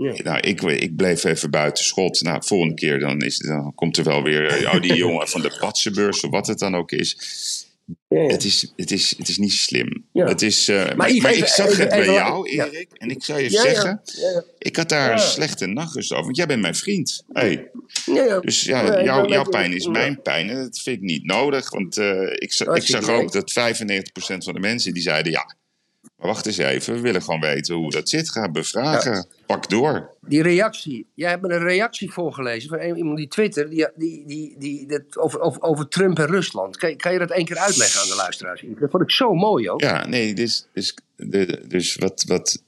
Ja. 0.03 0.23
Nou, 0.23 0.41
ik, 0.41 0.63
ik 0.63 0.97
bleef 0.97 1.25
even 1.25 1.51
buiten 1.51 1.85
schot. 1.85 2.21
Nou, 2.23 2.45
volgende 2.45 2.75
keer 2.75 2.99
dan, 2.99 3.21
is, 3.21 3.39
dan 3.39 3.75
komt 3.75 3.97
er 3.97 4.05
wel 4.05 4.23
weer... 4.23 4.47
eh, 4.47 4.75
Oh, 4.75 4.81
die 4.83 4.95
jongen 5.05 5.29
van 5.29 5.41
de 5.43 5.57
Patsenbeurs 5.61 6.21
of 6.25 6.31
wat 6.31 6.47
het 6.47 6.59
dan 6.59 6.77
ook 6.77 6.93
is. 6.93 7.17
Ja, 8.09 8.21
ja. 8.21 8.27
Het 8.27 8.45
is, 8.45 8.73
het 8.77 8.91
is, 8.91 9.15
het 9.19 9.29
is 9.29 9.39
niet 9.39 9.53
slim. 9.53 10.05
Het 10.13 10.43
is, 10.43 10.69
eh, 10.69 10.95
maar 10.95 11.09
Yves, 11.11 11.23
maar 11.23 11.31
even- 11.31 11.43
ik 11.43 11.49
zag 11.49 11.67
even- 11.69 11.81
het 11.81 11.89
bij 11.91 12.05
jou. 12.05 12.49
Erik. 12.49 12.89
En 12.93 13.11
ik 13.11 13.23
zou 13.25 13.41
je 13.41 13.51
zeggen... 13.51 14.01
Ik 14.59 14.77
had 14.77 14.89
daar 14.89 15.13
een 15.13 15.19
slechte 15.19 15.67
nachtrust 15.67 16.13
over, 16.13 16.25
want 16.25 16.37
jij 16.37 16.47
bent 16.47 16.61
mijn 16.61 16.75
vriend. 16.75 17.25
Hey. 17.33 17.71
Dus 18.41 18.63
ja, 18.63 19.03
jouw, 19.03 19.45
pijn 19.45 19.73
is 19.73 19.87
mijn 19.87 20.23
pijn. 20.23 20.49
En 20.51 20.57
dat 20.57 20.79
vind 20.79 20.97
ik 20.97 21.03
niet 21.03 21.25
nodig, 21.25 21.71
want 21.71 21.97
eh, 21.97 22.23
ik, 22.23 22.55
ik 22.75 22.83
zag 22.83 23.09
ook 23.09 23.33
dat 23.33 23.51
95% 23.51 24.45
van 24.45 24.55
de 24.55 24.61
mensen 24.61 24.93
die 24.95 25.03
zeiden... 25.03 25.33
ja, 25.33 25.55
maar 26.21 26.29
wacht 26.29 26.47
eens 26.47 26.57
even, 26.59 26.95
we 26.95 27.01
willen 27.01 27.23
gewoon 27.23 27.41
weten 27.41 27.75
hoe 27.75 27.91
dat 27.91 28.09
zit. 28.09 28.31
Ga 28.31 28.51
bevragen, 28.51 29.27
pak 29.47 29.69
door. 29.69 30.11
Die 30.21 30.43
reactie. 30.43 31.07
Jij 31.15 31.31
hebt 31.31 31.43
me 31.43 31.49
een 31.55 31.63
reactie 31.63 32.11
voorgelezen 32.13 32.69
van 32.69 32.97
iemand 32.97 33.17
die 33.17 33.29
Twitter. 33.29 33.71
Die, 33.71 33.89
die, 33.97 34.25
die, 34.27 34.55
die, 34.59 34.87
dat 34.87 35.03
over, 35.19 35.41
over, 35.41 35.63
over 35.63 35.89
Trump 35.89 36.19
en 36.19 36.27
Rusland. 36.27 36.77
Kan, 36.77 36.91
je- 36.91 36.97
kan 36.97 37.13
je 37.13 37.19
dat 37.19 37.31
één 37.31 37.45
keer 37.45 37.59
uitleggen 37.59 38.01
aan 38.01 38.09
de 38.09 38.15
luisteraars? 38.15 38.65
Dat 38.81 38.91
vond 38.91 39.03
ik 39.03 39.11
zo 39.11 39.35
mooi 39.35 39.71
ook. 39.71 39.81
Ja, 39.81 40.07
nee, 40.07 40.35
dus, 40.35 40.67
dus, 40.73 40.95
dus 41.69 41.95
wat, 41.97 42.25
wat 42.27 42.63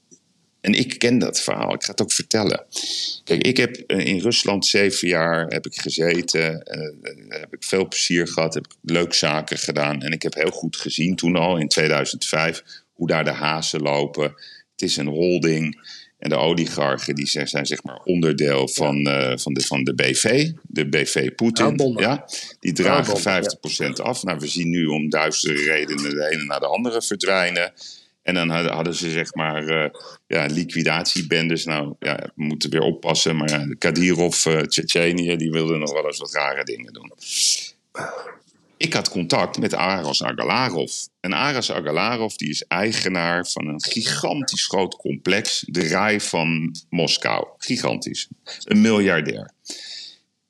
en 0.61 0.73
ik 0.73 0.99
ken 0.99 1.19
dat 1.19 1.41
verhaal. 1.41 1.75
Ik 1.75 1.85
ga 1.85 1.91
het 1.91 2.03
ook 2.03 2.12
vertellen. 2.12 2.65
Kijk, 3.25 3.43
ik 3.47 3.57
heb 3.57 3.77
eh, 3.77 4.07
in 4.07 4.19
Rusland 4.19 4.67
zeven 4.67 5.09
jaar 5.09 5.47
heb 5.47 5.67
ik 5.67 5.81
gezeten. 5.81 6.62
Uh, 7.01 7.41
heb 7.41 7.55
ik 7.55 7.65
veel 7.65 7.88
plezier 7.88 8.29
gehad. 8.29 8.55
Heb 8.55 8.65
ik 8.67 8.73
leuke 8.83 9.15
zaken 9.15 9.59
gedaan. 9.59 10.03
En 10.03 10.12
ik 10.12 10.23
heb 10.23 10.35
heel 10.35 10.51
goed 10.51 10.77
gezien 10.77 11.17
toen 11.17 11.37
al 11.37 11.57
in 11.59 11.69
2005 11.69 12.62
hoe 13.03 13.11
daar 13.11 13.25
de 13.25 13.31
hazen 13.31 13.81
lopen. 13.81 14.23
Het 14.73 14.83
is 14.83 14.97
een 14.97 15.07
holding. 15.07 15.91
En 16.19 16.29
de 16.29 16.37
oligarchen 16.37 17.15
die 17.15 17.27
zijn, 17.27 17.49
zijn 17.49 17.67
zeg 17.67 17.83
maar 17.83 18.01
onderdeel 18.05 18.69
van, 18.69 19.07
uh, 19.09 19.33
van, 19.37 19.55
de, 19.55 19.61
van 19.61 19.85
de 19.85 19.95
BV, 19.95 20.51
de 20.62 20.88
BV 20.88 21.35
Poetin. 21.35 21.97
Ja, 21.97 22.29
die 22.61 22.73
dragen 22.73 23.45
50% 23.88 24.03
af. 24.03 24.23
Nou, 24.23 24.38
we 24.38 24.47
zien 24.47 24.71
nu 24.71 24.87
om 24.87 25.09
duizenden 25.09 25.65
redenen 25.65 26.11
de 26.11 26.31
ene 26.31 26.45
naar 26.45 26.61
de 26.61 26.67
andere 26.67 27.03
verdwijnen. 27.03 27.73
En 28.23 28.35
dan 28.35 28.49
hadden 28.49 28.95
ze 28.95 29.11
zeg 29.11 29.35
maar 29.35 29.62
uh, 29.65 29.91
ja, 30.27 30.47
liquidatiebendes. 30.47 31.65
Nou, 31.65 31.95
ja, 31.99 32.17
we 32.35 32.45
moeten 32.45 32.71
weer 32.71 32.81
oppassen. 32.81 33.37
Maar 33.37 33.51
ja, 33.51 33.75
Kadirov, 33.79 34.47
uh, 34.47 34.61
Tsjetsjenië, 34.61 35.37
die 35.37 35.51
wilden 35.51 35.79
nog 35.79 35.93
wel 35.93 36.07
eens 36.07 36.19
wat 36.19 36.33
rare 36.35 36.65
dingen 36.65 36.93
doen. 36.93 37.12
Ik 38.83 38.92
had 38.92 39.09
contact 39.09 39.59
met 39.59 39.75
Aras 39.75 40.23
Agalarov. 40.23 40.92
En 41.21 41.33
Aras 41.33 41.73
Agalarov 41.73 42.35
die 42.35 42.51
is 42.51 42.64
eigenaar 42.66 43.47
van 43.47 43.66
een 43.66 43.83
gigantisch 43.83 44.66
groot 44.66 44.97
complex. 44.97 45.64
De 45.66 45.81
rij 45.81 46.21
van 46.21 46.75
Moskou. 46.90 47.47
Gigantisch. 47.57 48.29
Een 48.64 48.81
miljardair. 48.81 49.51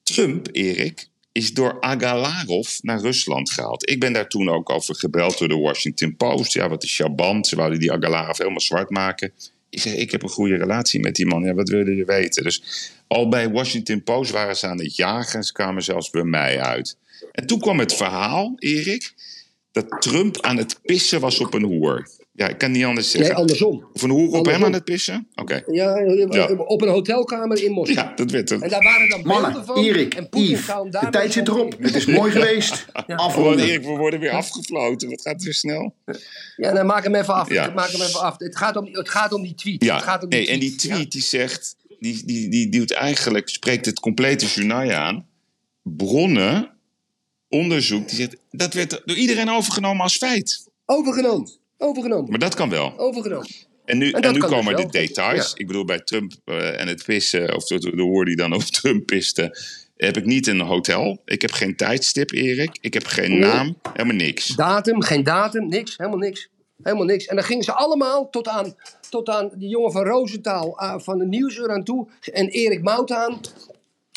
Trump, 0.03 0.49
Erik, 0.53 1.09
is 1.33 1.55
door 1.55 1.81
Agalarov 1.81 2.79
naar 2.81 3.01
Rusland 3.01 3.51
gehaald. 3.51 3.90
Ik 3.90 4.01
ben 4.01 4.12
daar 4.12 4.29
toen 4.29 4.49
ook 4.49 4.71
over 4.71 4.95
gebeld 4.95 5.38
door 5.38 5.49
de 5.49 5.59
Washington 5.59 6.16
Post. 6.16 6.53
Ja, 6.53 6.68
wat 6.68 6.83
is 6.83 6.90
Shaban? 6.90 7.45
Ze 7.45 7.57
wouden 7.57 7.79
die 7.79 7.92
Agalarov 7.92 8.38
helemaal 8.38 8.61
zwart 8.61 8.90
maken. 8.90 9.33
Ik 9.71 9.81
zei, 9.81 9.95
ik 9.95 10.11
heb 10.11 10.23
een 10.23 10.29
goede 10.29 10.57
relatie 10.57 11.01
met 11.01 11.14
die 11.14 11.27
man. 11.27 11.42
Ja, 11.42 11.55
wat 11.55 11.68
willen 11.68 11.97
je 11.97 12.05
weten? 12.05 12.42
Dus 12.42 12.90
al 13.07 13.29
bij 13.29 13.51
Washington 13.51 14.03
Post 14.03 14.31
waren 14.31 14.57
ze 14.57 14.66
aan 14.66 14.79
het 14.79 14.97
jagen. 14.97 15.42
Ze 15.42 15.53
kwamen 15.53 15.83
zelfs 15.83 16.11
bij 16.11 16.25
mij 16.25 16.61
uit. 16.61 16.97
En 17.33 17.47
toen 17.47 17.61
kwam 17.61 17.79
het 17.79 17.95
verhaal, 17.95 18.53
Erik, 18.59 19.15
dat 19.73 19.87
Trump 20.01 20.41
aan 20.41 20.57
het 20.57 20.81
pissen 20.83 21.21
was 21.21 21.41
op 21.41 21.55
een 21.55 21.63
hoer. 21.63 22.09
Ja, 22.35 22.49
ik 22.49 22.59
kan 22.59 22.71
niet 22.71 22.85
anders 22.85 23.11
zeggen. 23.11 23.31
Nee, 23.31 23.41
andersom. 23.41 23.85
Of 23.93 24.03
een 24.03 24.11
hoer 24.11 24.39
op 24.39 24.47
hem 24.47 24.65
aan 24.65 24.73
het 24.73 24.85
pissen? 24.85 25.29
Oké. 25.35 25.63
Ja, 25.67 26.05
op 26.57 26.83
een 26.83 26.89
hotelkamer 26.89 27.63
in 27.65 27.73
Moskou. 27.73 28.07
Ja, 28.07 28.13
dat 28.15 28.31
werd 28.31 28.49
het. 28.49 28.63
En 28.63 28.69
daar 28.69 28.83
waren 28.83 29.09
dan 29.09 29.23
Mannen, 29.23 29.65
van. 29.65 29.85
Erik, 29.85 30.15
en 30.15 30.27
Yves, 30.31 30.67
de 30.67 31.09
tijd 31.11 31.33
zit 31.33 31.49
erop. 31.49 31.75
Het 31.79 31.95
is 31.95 32.07
mooi 32.07 32.33
geweest. 32.33 32.85
Oh, 32.93 33.17
Afronden. 33.17 33.67
Erik, 33.67 33.83
we 33.83 33.89
worden 33.91 34.21
weer 34.21 34.31
afgefloten. 34.31 35.09
Wat 35.09 35.21
gaat 35.21 35.33
het 35.33 35.43
weer 35.43 35.55
snel? 35.55 35.95
Ja, 36.57 36.73
dan 36.73 36.87
maak 36.87 37.03
hem 37.05 37.15
even 37.15 37.35
af. 37.35 37.49
Ja. 37.53 37.71
Maak 37.71 37.91
hem 37.91 38.01
even 38.01 38.21
af. 38.21 38.35
Het 38.39 38.57
gaat 38.57 38.77
om, 38.77 38.89
het 38.93 39.09
gaat 39.09 39.33
om 39.33 39.43
die 39.43 39.55
tweet. 39.55 39.75
het 39.75 39.85
Ja, 39.85 39.99
gaat 39.99 40.23
om 40.23 40.29
die 40.29 40.39
nee, 40.39 40.49
en 40.49 40.59
die 40.59 40.75
tweet. 40.75 41.13
die 41.13 41.23
zegt, 41.23 41.77
die, 41.99 42.23
die, 42.25 42.49
die 42.49 42.69
duwt 42.69 42.91
eigenlijk, 42.91 43.49
spreekt 43.49 43.87
het 43.87 44.01
complete 44.01 44.47
journaal 44.47 44.91
aan. 44.91 45.27
Bronnen, 45.83 46.72
onderzoek, 47.53 48.09
die 48.09 48.17
zegt, 48.17 48.37
dat 48.51 48.75
werd 48.75 49.03
door 49.05 49.17
iedereen 49.17 49.51
overgenomen 49.51 50.03
als 50.03 50.17
feit. 50.17 50.69
Overgenomen. 50.87 51.51
Overgenomen. 51.79 52.31
Maar 52.31 52.38
dat 52.38 52.55
kan 52.55 52.69
wel. 52.71 52.99
Overgenomen. 52.99 53.49
En 53.85 53.99
nu, 53.99 54.11
En 54.11 54.33
nu 54.33 54.38
kan 54.38 54.51
komen 54.51 54.77
dus 54.77 54.85
de 54.85 54.91
details. 54.91 55.49
Ja. 55.49 55.53
Ik 55.55 55.67
bedoel, 55.67 55.85
bij 55.85 56.01
Trump 56.01 56.33
eh, 56.45 56.81
en 56.81 56.88
het 56.88 57.05
pissen, 57.05 57.55
of 57.57 57.65
de, 57.65 57.79
de, 57.79 58.03
hoor 58.03 58.25
die 58.25 58.37
dan 58.37 58.53
over 58.55 58.71
Trump 58.81 59.07
piste, 59.07 59.59
heb 59.97 60.17
ik 60.17 60.25
niet 60.25 60.47
een 60.47 60.61
hotel. 60.61 61.23
Ik 61.25 61.43
heb 61.43 61.53
geen 61.53 61.77
tijdstip, 61.77 62.33
Erik. 62.33 62.79
Ik 62.81 62.95
heb 62.95 63.07
geen 63.07 63.31
Nee. 63.31 63.41
naam, 63.41 63.77
helemaal 63.93 64.17
niks. 64.17 64.47
Datum, 64.47 65.03
geen 65.03 65.23
datum, 65.23 65.69
niks. 65.69 65.97
Helemaal 65.97 66.19
niks. 66.19 66.49
Helemaal 66.83 67.07
niks. 67.07 67.27
En 67.27 67.37
dan 67.37 67.45
gingen 67.45 67.65
ze 67.65 67.73
allemaal 67.73 68.31
tot 68.31 68.49
aan, 68.49 68.75
tot 69.11 69.29
aan 69.29 69.51
die 69.55 69.69
jongen 69.69 69.93
van 69.93 70.05
Roosentaal, 70.05 70.79
ah, 70.79 71.01
van 71.01 71.19
de 71.19 71.27
Nieuwsuur 71.27 71.71
aan 71.71 71.85
toe. 71.85 72.09
En 72.33 72.49
Erik 72.49 72.83
Mout 72.83 73.11
aan. 73.11 73.41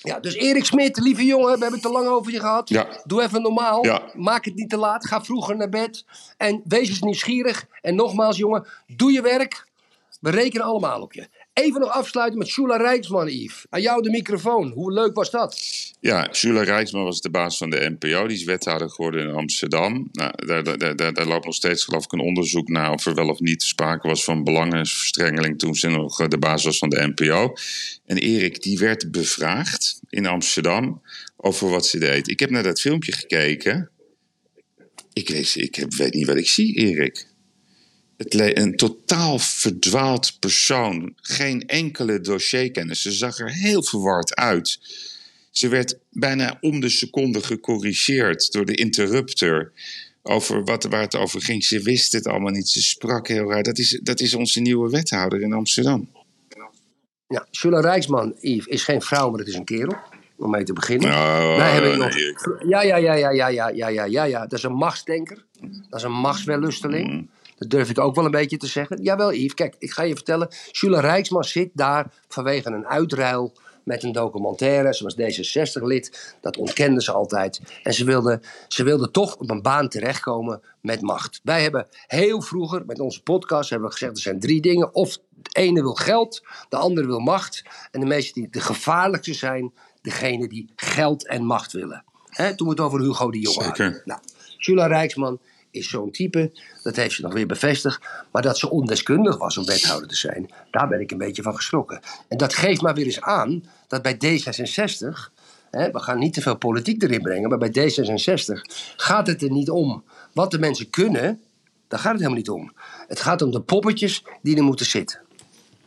Ja, 0.08 0.20
dus 0.20 0.36
Erik 0.36 0.66
Smit, 0.66 0.98
lieve 0.98 1.26
jongen, 1.26 1.46
we 1.46 1.50
hebben 1.52 1.72
het 1.72 1.82
te 1.82 1.90
lang 1.90 2.08
over 2.08 2.32
je 2.32 2.40
gehad. 2.40 2.70
Ja. 2.70 2.88
Doe 3.04 3.22
even 3.22 3.42
normaal. 3.42 3.86
Ja. 3.86 4.02
Maak 4.14 4.46
het 4.46 4.56
niet 4.56 4.70
te 4.70 4.78
laat. 4.78 5.08
Ga 5.08 5.24
vroeger 5.24 5.56
naar 5.58 5.70
bed. 5.70 6.06
En 6.38 6.62
wees 6.64 6.90
eens 6.90 7.02
nieuwsgierig. 7.02 7.68
En 7.82 7.96
nogmaals, 7.96 8.38
jongen, 8.38 8.68
doe 8.88 9.12
je 9.12 9.22
werk. 9.22 9.68
We 10.20 10.30
rekenen 10.30 10.66
allemaal 10.66 11.02
op 11.02 11.14
je. 11.14 11.28
Even 11.56 11.80
nog 11.80 11.90
afsluiten 11.90 12.38
met 12.40 12.48
Shula 12.48 12.78
Rijksman, 12.78 13.28
Yves. 13.28 13.66
Aan 13.70 13.82
jou 13.82 14.02
de 14.02 14.10
microfoon. 14.10 14.72
Hoe 14.72 14.92
leuk 14.92 15.16
was 15.16 15.32
dat? 15.32 15.62
Ja, 16.00 16.28
Sula 16.32 16.64
Rijksman 16.64 17.04
was 17.04 17.22
de 17.22 17.30
baas 17.30 17.58
van 17.58 17.70
de 17.70 17.96
NPO. 18.00 18.28
Die 18.28 18.38
is 18.38 18.44
wethouder 18.44 18.90
geworden 18.90 19.28
in 19.28 19.34
Amsterdam. 19.34 20.10
Nou, 20.12 20.32
daar, 20.46 20.64
daar, 20.64 20.96
daar, 20.96 21.14
daar 21.14 21.26
loopt 21.28 21.46
nog 21.46 21.56
steeds 21.56 21.84
geloof 21.84 22.04
ik 22.04 22.12
een 22.12 22.20
onderzoek 22.20 22.68
naar 22.70 22.92
of 22.92 23.06
er 23.06 23.14
wel 23.16 23.30
of 23.30 23.40
niet 23.40 23.64
sprake 23.64 24.08
was 24.08 24.24
van 24.24 24.44
belangenverstrengeling 24.44 25.60
toen 25.60 25.76
ze 25.76 25.88
nog 25.88 26.20
eh, 26.20 26.28
de 26.28 26.38
baas 26.38 26.64
was 26.64 26.78
van 26.78 26.90
de 26.90 27.12
NPO. 27.16 27.54
En 28.06 28.18
Erik, 28.18 28.62
die 28.62 28.78
werd 28.80 29.12
bevraagd 29.12 30.00
in 30.10 30.26
Amsterdam 30.26 31.02
over 31.38 31.70
wat 31.70 31.86
ze 31.86 31.98
deed. 32.00 32.28
Ik 32.28 32.40
heb 32.40 32.50
naar 32.50 32.64
dat 32.64 32.82
filmpje 32.82 33.12
gekeken. 33.12 33.90
Ik, 35.14 35.30
weet- 35.30 35.56
ik 35.56 35.76
heb- 35.76 35.94
weet 35.94 36.14
niet 36.14 36.28
wat 36.28 36.38
ik 36.38 36.48
zie, 36.50 36.76
Erik. 36.76 37.28
Het 38.18 38.58
een 38.58 38.76
totaal 38.76 39.40
verdwaald 39.40 40.40
persoon. 40.40 41.14
Geen 41.16 41.68
enkele 41.68 42.22
dossierkennis. 42.22 43.02
Ze 43.02 43.12
zag 43.12 43.40
er 43.40 43.52
heel 43.52 43.84
verward 43.84 44.36
uit. 44.36 44.80
Ze 45.52 45.68
werd 45.68 45.98
bijna 46.10 46.58
om 46.62 46.80
de 46.80 46.90
seconde 46.90 47.44
gecorrigeerd 47.44 48.52
door 48.52 48.66
de 48.66 48.76
interrupter. 48.76 49.72
Over 50.24 50.64
wat, 50.64 50.84
waar 50.84 51.02
het 51.02 51.16
over 51.16 51.42
ging. 51.42 51.64
Ze 51.64 51.82
wist 51.82 52.12
het 52.12 52.28
allemaal 52.28 52.52
niet. 52.52 52.70
Ze 52.70 52.82
sprak 52.82 53.28
heel 53.28 53.50
raar. 53.50 53.64
Dat 53.64 53.78
is, 53.78 54.00
dat 54.04 54.20
is 54.20 54.34
onze 54.34 54.60
nieuwe 54.60 54.90
wethouder 54.90 55.42
in 55.42 55.54
Amsterdam. 55.54 56.10
Ja, 57.28 57.48
Shula 57.52 57.80
Rijksman, 57.80 58.36
Yves, 58.40 58.66
is 58.66 58.84
geen 58.84 59.02
vrouw, 59.02 59.30
maar 59.30 59.40
het 59.40 59.48
is 59.48 59.56
een 59.56 59.66
kerel. 59.66 59.98
Om 60.38 60.50
mee 60.50 60.64
te 60.64 60.74
beginnen. 60.74 61.10
Oh, 61.10 61.58
Wij 61.58 61.72
hebben 61.72 61.98
nog... 61.98 62.14
Ja, 62.68 62.82
ja, 62.82 62.96
ja, 62.96 63.14
ja, 63.14 63.30
ja, 63.30 63.48
ja, 63.48 63.70
ja, 63.70 63.88
ja, 63.88 64.06
ja, 64.06 64.24
ja. 64.24 64.42
Dat 64.42 64.54
is 64.54 64.64
een 64.64 64.74
machtsdenker. 64.74 65.46
Dat 65.90 66.00
is 66.00 66.04
een 66.04 66.12
machtswellusteling. 66.12 67.10
Mm. 67.10 67.30
Dat 67.56 67.70
durf 67.70 67.90
ik 67.90 68.00
ook 68.00 68.16
wel 68.16 68.26
een 68.26 68.32
beetje 68.32 68.58
te 68.58 68.68
zeggen. 68.68 69.02
Jawel, 69.02 69.34
Yves, 69.34 69.54
kijk, 69.54 69.76
ik 69.80 69.92
ga 69.92 70.04
je 70.04 70.16
vertellen. 70.16 70.48
Shula 70.72 71.00
Rijksman 71.00 71.44
zit 71.44 71.70
daar 71.74 72.14
vanwege 72.28 72.70
een 72.70 72.88
uitruil 72.88 73.54
met 73.84 74.04
een 74.04 74.12
documentaire. 74.12 74.96
Ze 74.96 75.04
was 75.04 75.16
D66-lid. 75.16 76.36
Dat 76.42 76.58
ontkende 76.58 77.02
ze 77.02 77.12
altijd. 77.12 77.62
En 77.84 77.94
ze 77.94 78.06
wilde, 78.06 78.42
ze 78.68 78.84
wilde 78.84 79.12
toch 79.12 79.36
op 79.36 79.50
een 79.50 79.62
baan 79.62 79.90
terechtkomen 79.90 80.62
met 80.82 81.02
macht. 81.02 81.40
Wij 81.44 81.62
hebben 81.62 81.88
heel 82.08 82.42
vroeger 82.42 82.86
met 82.86 83.00
onze 83.00 83.24
podcast 83.24 83.70
hebben 83.70 83.88
we 83.88 83.94
gezegd... 83.94 84.16
er 84.16 84.22
zijn 84.22 84.40
drie 84.40 84.62
dingen. 84.62 84.96
Of 84.96 85.18
de 85.34 85.50
ene 85.52 85.82
wil 85.82 85.94
geld, 85.94 86.44
de 86.70 86.78
andere 86.78 87.08
wil 87.08 87.20
macht. 87.20 87.64
En 87.92 88.00
de 88.00 88.06
meeste 88.06 88.40
die 88.40 88.50
de 88.50 88.60
gevaarlijkste 88.60 89.34
zijn... 89.34 89.74
degene 90.02 90.48
die 90.48 90.70
geld 90.76 91.28
en 91.28 91.44
macht 91.44 91.72
willen. 91.72 92.04
Toen 92.56 92.68
we 92.68 92.70
het 92.70 92.80
over 92.80 93.02
Hugo 93.02 93.32
de 93.32 93.40
Jonge 93.40 93.64
Zeker. 93.64 93.84
hadden. 93.84 94.02
Nou, 94.06 94.20
Jula 94.58 94.88
Rijksman 94.88 95.40
is 95.76 95.90
zo'n 95.90 96.12
type, 96.12 96.52
dat 96.84 96.96
heeft 96.96 97.16
ze 97.16 97.22
nog 97.22 97.34
weer 97.34 97.46
bevestigd. 97.48 98.06
Maar 98.32 98.42
dat 98.42 98.58
ze 98.58 98.70
ondeskundig 98.70 99.38
was 99.38 99.58
om 99.58 99.66
wethouder 99.66 100.08
te 100.10 100.16
zijn, 100.16 100.50
daar 100.72 100.88
ben 100.88 101.00
ik 101.00 101.12
een 101.12 101.18
beetje 101.18 101.42
van 101.42 101.56
geschrokken. 101.56 102.00
En 102.28 102.38
dat 102.38 102.54
geeft 102.54 102.82
maar 102.82 102.94
weer 102.94 103.06
eens 103.06 103.22
aan 103.22 103.64
dat 103.88 104.02
bij 104.02 104.16
D66, 104.16 105.32
hè, 105.72 105.92
we 105.92 106.00
gaan 106.00 106.20
niet 106.20 106.34
te 106.34 106.42
veel 106.42 106.58
politiek 106.58 107.04
erin 107.04 107.22
brengen, 107.22 107.50
maar 107.50 107.58
bij 107.58 107.70
D66 107.70 108.62
gaat 108.96 109.28
het 109.28 109.42
er 109.42 109.52
niet 109.52 109.70
om 109.70 110.04
wat 110.34 110.52
de 110.52 110.60
mensen 110.60 110.90
kunnen. 110.90 111.42
Daar 111.88 112.00
gaat 112.00 112.12
het 112.12 112.22
helemaal 112.22 112.38
niet 112.40 112.50
om. 112.50 112.74
Het 113.08 113.20
gaat 113.20 113.42
om 113.42 113.52
de 113.52 113.62
poppetjes 113.62 114.24
die 114.42 114.58
er 114.58 114.64
moeten 114.64 114.86
zitten. 114.86 115.20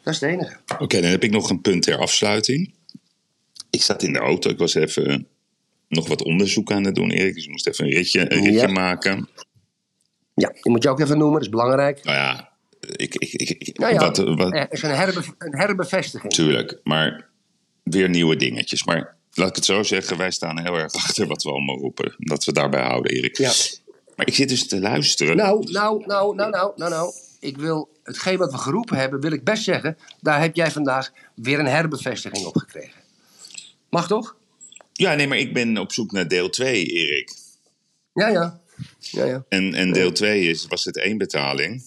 Dat 0.03 0.15
is 0.15 0.21
het 0.21 0.31
enige. 0.31 0.57
Oké, 0.79 1.01
dan 1.01 1.11
heb 1.11 1.23
ik 1.25 1.31
nog 1.31 1.51
een 1.51 1.61
punt 1.61 1.83
ter 1.83 1.97
afsluiting. 1.99 2.75
Ik 3.71 3.83
zat 3.83 4.03
in 4.03 4.13
de 4.13 4.19
auto. 4.19 4.51
Ik 4.51 4.59
was 4.59 4.75
even 4.75 5.27
nog 5.89 6.09
wat 6.09 6.23
onderzoek 6.23 6.73
aan 6.73 6.85
het 6.85 6.95
doen, 6.95 7.11
Erik. 7.11 7.35
Dus 7.35 7.45
ik 7.45 7.51
moest 7.51 7.67
even 7.67 7.85
een 7.85 7.91
ritje, 7.93 8.21
een 8.21 8.45
ritje 8.45 8.53
Ja. 8.53 8.67
maken. 8.67 9.29
Ja, 10.41 10.49
die 10.49 10.73
moet 10.73 10.83
je 10.83 10.89
ook 10.89 11.01
even 11.01 11.19
noemen, 11.19 11.35
dat 11.35 11.43
is 11.43 11.49
belangrijk. 11.49 12.05
Nou 12.05 12.17
ja, 12.17 12.49
ik, 12.81 13.15
ik, 13.15 13.33
ik, 13.33 13.79
Nou 13.79 13.93
ja, 13.93 13.99
wat, 13.99 14.17
wat, 14.17 14.53
er 14.53 14.73
is 14.73 14.83
een, 14.83 14.91
herbe, 14.91 15.23
een 15.39 15.57
herbevestiging. 15.57 16.33
Tuurlijk, 16.33 16.81
maar 16.83 17.29
weer 17.83 18.09
nieuwe 18.09 18.37
dingetjes. 18.37 18.85
Maar 18.85 19.17
laat 19.33 19.49
ik 19.49 19.57
het 19.57 19.65
zo 19.65 19.83
zeggen, 19.83 20.17
wij 20.17 20.31
staan 20.31 20.61
heel 20.61 20.79
erg 20.79 20.95
achter 21.05 21.27
wat 21.27 21.43
we 21.43 21.51
allemaal 21.51 21.79
roepen. 21.79 22.15
Dat 22.19 22.45
we 22.45 22.53
daarbij 22.53 22.83
houden, 22.83 23.13
Erik. 23.13 23.37
Ja. 23.37 23.53
Maar 24.17 24.27
ik 24.27 24.35
zit 24.35 24.49
dus 24.49 24.69
te 24.69 24.81
luisteren. 24.81 25.37
Nou, 25.37 25.71
nou, 25.73 26.07
nou, 26.07 26.35
nou, 26.35 26.51
nou, 26.51 26.73
nou, 26.77 26.91
nou. 26.91 27.13
Ik 27.41 27.57
wil 27.57 27.89
hetgeen 28.03 28.39
wat 28.39 28.53
we 28.53 28.59
geroepen 28.59 28.97
hebben, 28.97 29.21
wil 29.21 29.33
ik 29.33 29.45
best 29.45 29.63
zeggen. 29.63 29.99
Daar 30.21 30.41
heb 30.41 30.57
jij 30.57 30.71
vandaag 30.71 31.13
weer 31.35 31.59
een 31.59 31.67
herbevestiging 31.67 32.47
op 32.47 32.57
gekregen. 32.57 33.01
Mag 33.91 34.07
toch? 34.07 34.37
Ja, 34.93 35.15
nee, 35.15 35.29
maar 35.29 35.39
ik 35.39 35.53
ben 35.53 35.79
op 35.79 35.93
zoek 35.93 36.13
naar 36.13 36.29
deel 36.29 36.51
2, 36.51 36.85
Erik. 36.85 37.33
Ja, 38.13 38.29
ja. 38.29 38.61
Ja, 38.99 39.25
ja. 39.25 39.45
En, 39.49 39.75
en 39.75 39.93
deel 39.93 40.13
2 40.13 40.49
is, 40.49 40.67
was 40.67 40.85
het 40.85 40.97
één 40.97 41.19
betaling. 41.19 41.83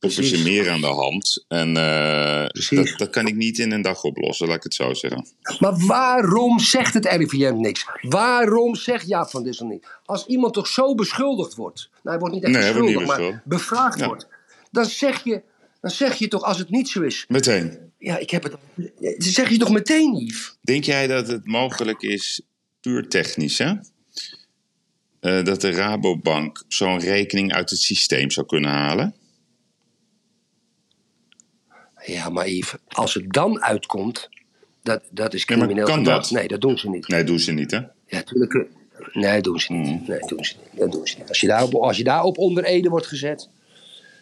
Of 0.00 0.18
is 0.18 0.32
er 0.32 0.42
meer 0.42 0.70
aan 0.70 0.80
de 0.80 0.86
hand? 0.86 1.44
En 1.48 1.76
eh, 1.76 2.46
dat, 2.70 2.94
dat 2.96 3.10
kan 3.10 3.26
ik 3.26 3.34
niet 3.34 3.58
in 3.58 3.70
een 3.72 3.82
dag 3.82 4.02
oplossen, 4.02 4.46
laat 4.46 4.56
ik 4.56 4.62
het 4.62 4.74
zo 4.74 4.94
zeggen. 4.94 5.26
Maar 5.58 5.78
waarom 5.86 6.58
zegt 6.58 6.94
het 6.94 7.06
RIVM 7.06 7.54
niks? 7.56 7.84
Waarom 8.00 8.74
zegt 8.74 9.08
Jaap 9.08 9.30
van 9.30 9.42
Dissel 9.42 9.66
niet? 9.66 9.86
Als 10.04 10.26
iemand 10.26 10.54
toch 10.54 10.66
zo 10.68 10.94
beschuldigd 10.94 11.54
wordt. 11.54 11.88
Nou, 11.90 12.00
hij 12.02 12.18
wordt 12.18 12.34
niet 12.34 12.44
echt 12.44 12.52
Nee, 12.52 12.72
beschuldigd, 12.72 13.06
maar 13.06 13.42
bevraagd 13.44 13.98
Ja. 13.98 14.06
wordt. 14.06 14.26
Dan 14.70 14.84
zeg 14.84 15.24
je, 15.24 15.42
dan 15.80 15.90
zeg 15.90 16.14
je 16.14 16.28
toch 16.28 16.42
als 16.42 16.58
het 16.58 16.70
niet 16.70 16.88
zo 16.88 17.02
is. 17.02 17.24
Meteen. 17.28 17.78
Ja, 17.98 18.18
ik 18.18 18.30
heb 18.30 18.42
het. 18.42 18.54
Dan 18.74 19.14
zeg 19.18 19.48
je 19.50 19.58
toch 19.58 19.70
meteen, 19.70 20.14
Yves? 20.16 20.56
Denk 20.62 20.84
jij 20.84 21.06
dat 21.06 21.28
het 21.28 21.46
mogelijk 21.46 22.02
is, 22.02 22.42
puur 22.80 23.08
technisch, 23.08 23.58
hè? 23.58 23.72
Eh, 25.20 25.44
dat 25.44 25.60
de 25.60 25.70
Rabobank 25.70 26.64
zo'n 26.68 26.98
rekening 26.98 27.52
uit 27.52 27.70
het 27.70 27.78
systeem 27.78 28.30
zou 28.30 28.46
kunnen 28.46 28.70
halen? 28.70 29.14
Ja, 32.06 32.28
maar 32.28 32.48
Yves, 32.48 32.74
als 32.88 33.14
het 33.14 33.32
dan 33.32 33.62
uitkomt, 33.62 34.28
dat, 34.82 35.02
dat 35.10 35.34
is 35.34 35.44
Ja, 35.46 35.56
crimineel 35.56 35.84
kan 35.84 36.02
dat? 36.04 36.30
Nee, 36.30 36.48
dat 36.48 36.60
doen 36.60 36.78
ze 36.78 36.88
niet. 36.88 37.08
Nee, 37.08 37.24
doen 37.24 37.38
ze 37.38 37.52
niet, 37.52 37.70
hè? 37.70 37.80
Ja, 38.06 38.22
tuurlijk. 38.22 38.54
eh, 38.54 38.60
Nee, 39.12 39.40
doen 39.40 39.60
ze 39.60 39.72
niet. 39.72 40.08
Nee, 40.08 40.18
doen 40.26 40.44
ze 40.44 40.54
niet. 40.56 40.80
Dat 40.80 40.92
doen 40.92 41.06
ze 41.06 41.18
niet. 41.18 41.28
Als 41.28 41.40
je 41.40 41.46
daarop, 41.46 41.74
als 41.74 41.96
je 41.96 42.04
daarop 42.04 42.38
onder 42.38 42.64
Ede 42.64 42.88
wordt 42.88 43.06
gezet. 43.06 43.48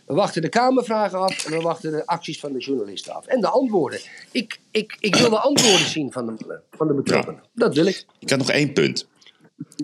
We 0.06 0.14
wachten 0.14 0.42
de 0.42 0.48
Kamervragen 0.48 1.18
af 1.18 1.44
en 1.44 1.50
we 1.52 1.60
wachten 1.60 1.90
de 1.90 2.06
acties 2.06 2.40
van 2.40 2.52
de 2.52 2.58
journalisten 2.58 3.14
af. 3.14 3.26
En 3.26 3.40
de 3.40 3.48
antwoorden. 3.48 4.00
Ik, 4.32 4.60
ik, 4.70 4.96
ik 5.00 5.14
wil 5.16 5.30
de 5.30 5.38
antwoorden 5.38 5.86
zien 5.86 6.12
van 6.12 6.26
de, 6.26 6.60
van 6.70 6.86
de 6.86 6.94
betrokkenen. 6.94 7.42
Dat 7.54 7.74
wil 7.74 7.86
ik. 7.86 8.04
Ik 8.18 8.30
had 8.30 8.38
nog 8.38 8.50
één 8.50 8.72
punt. 8.72 9.06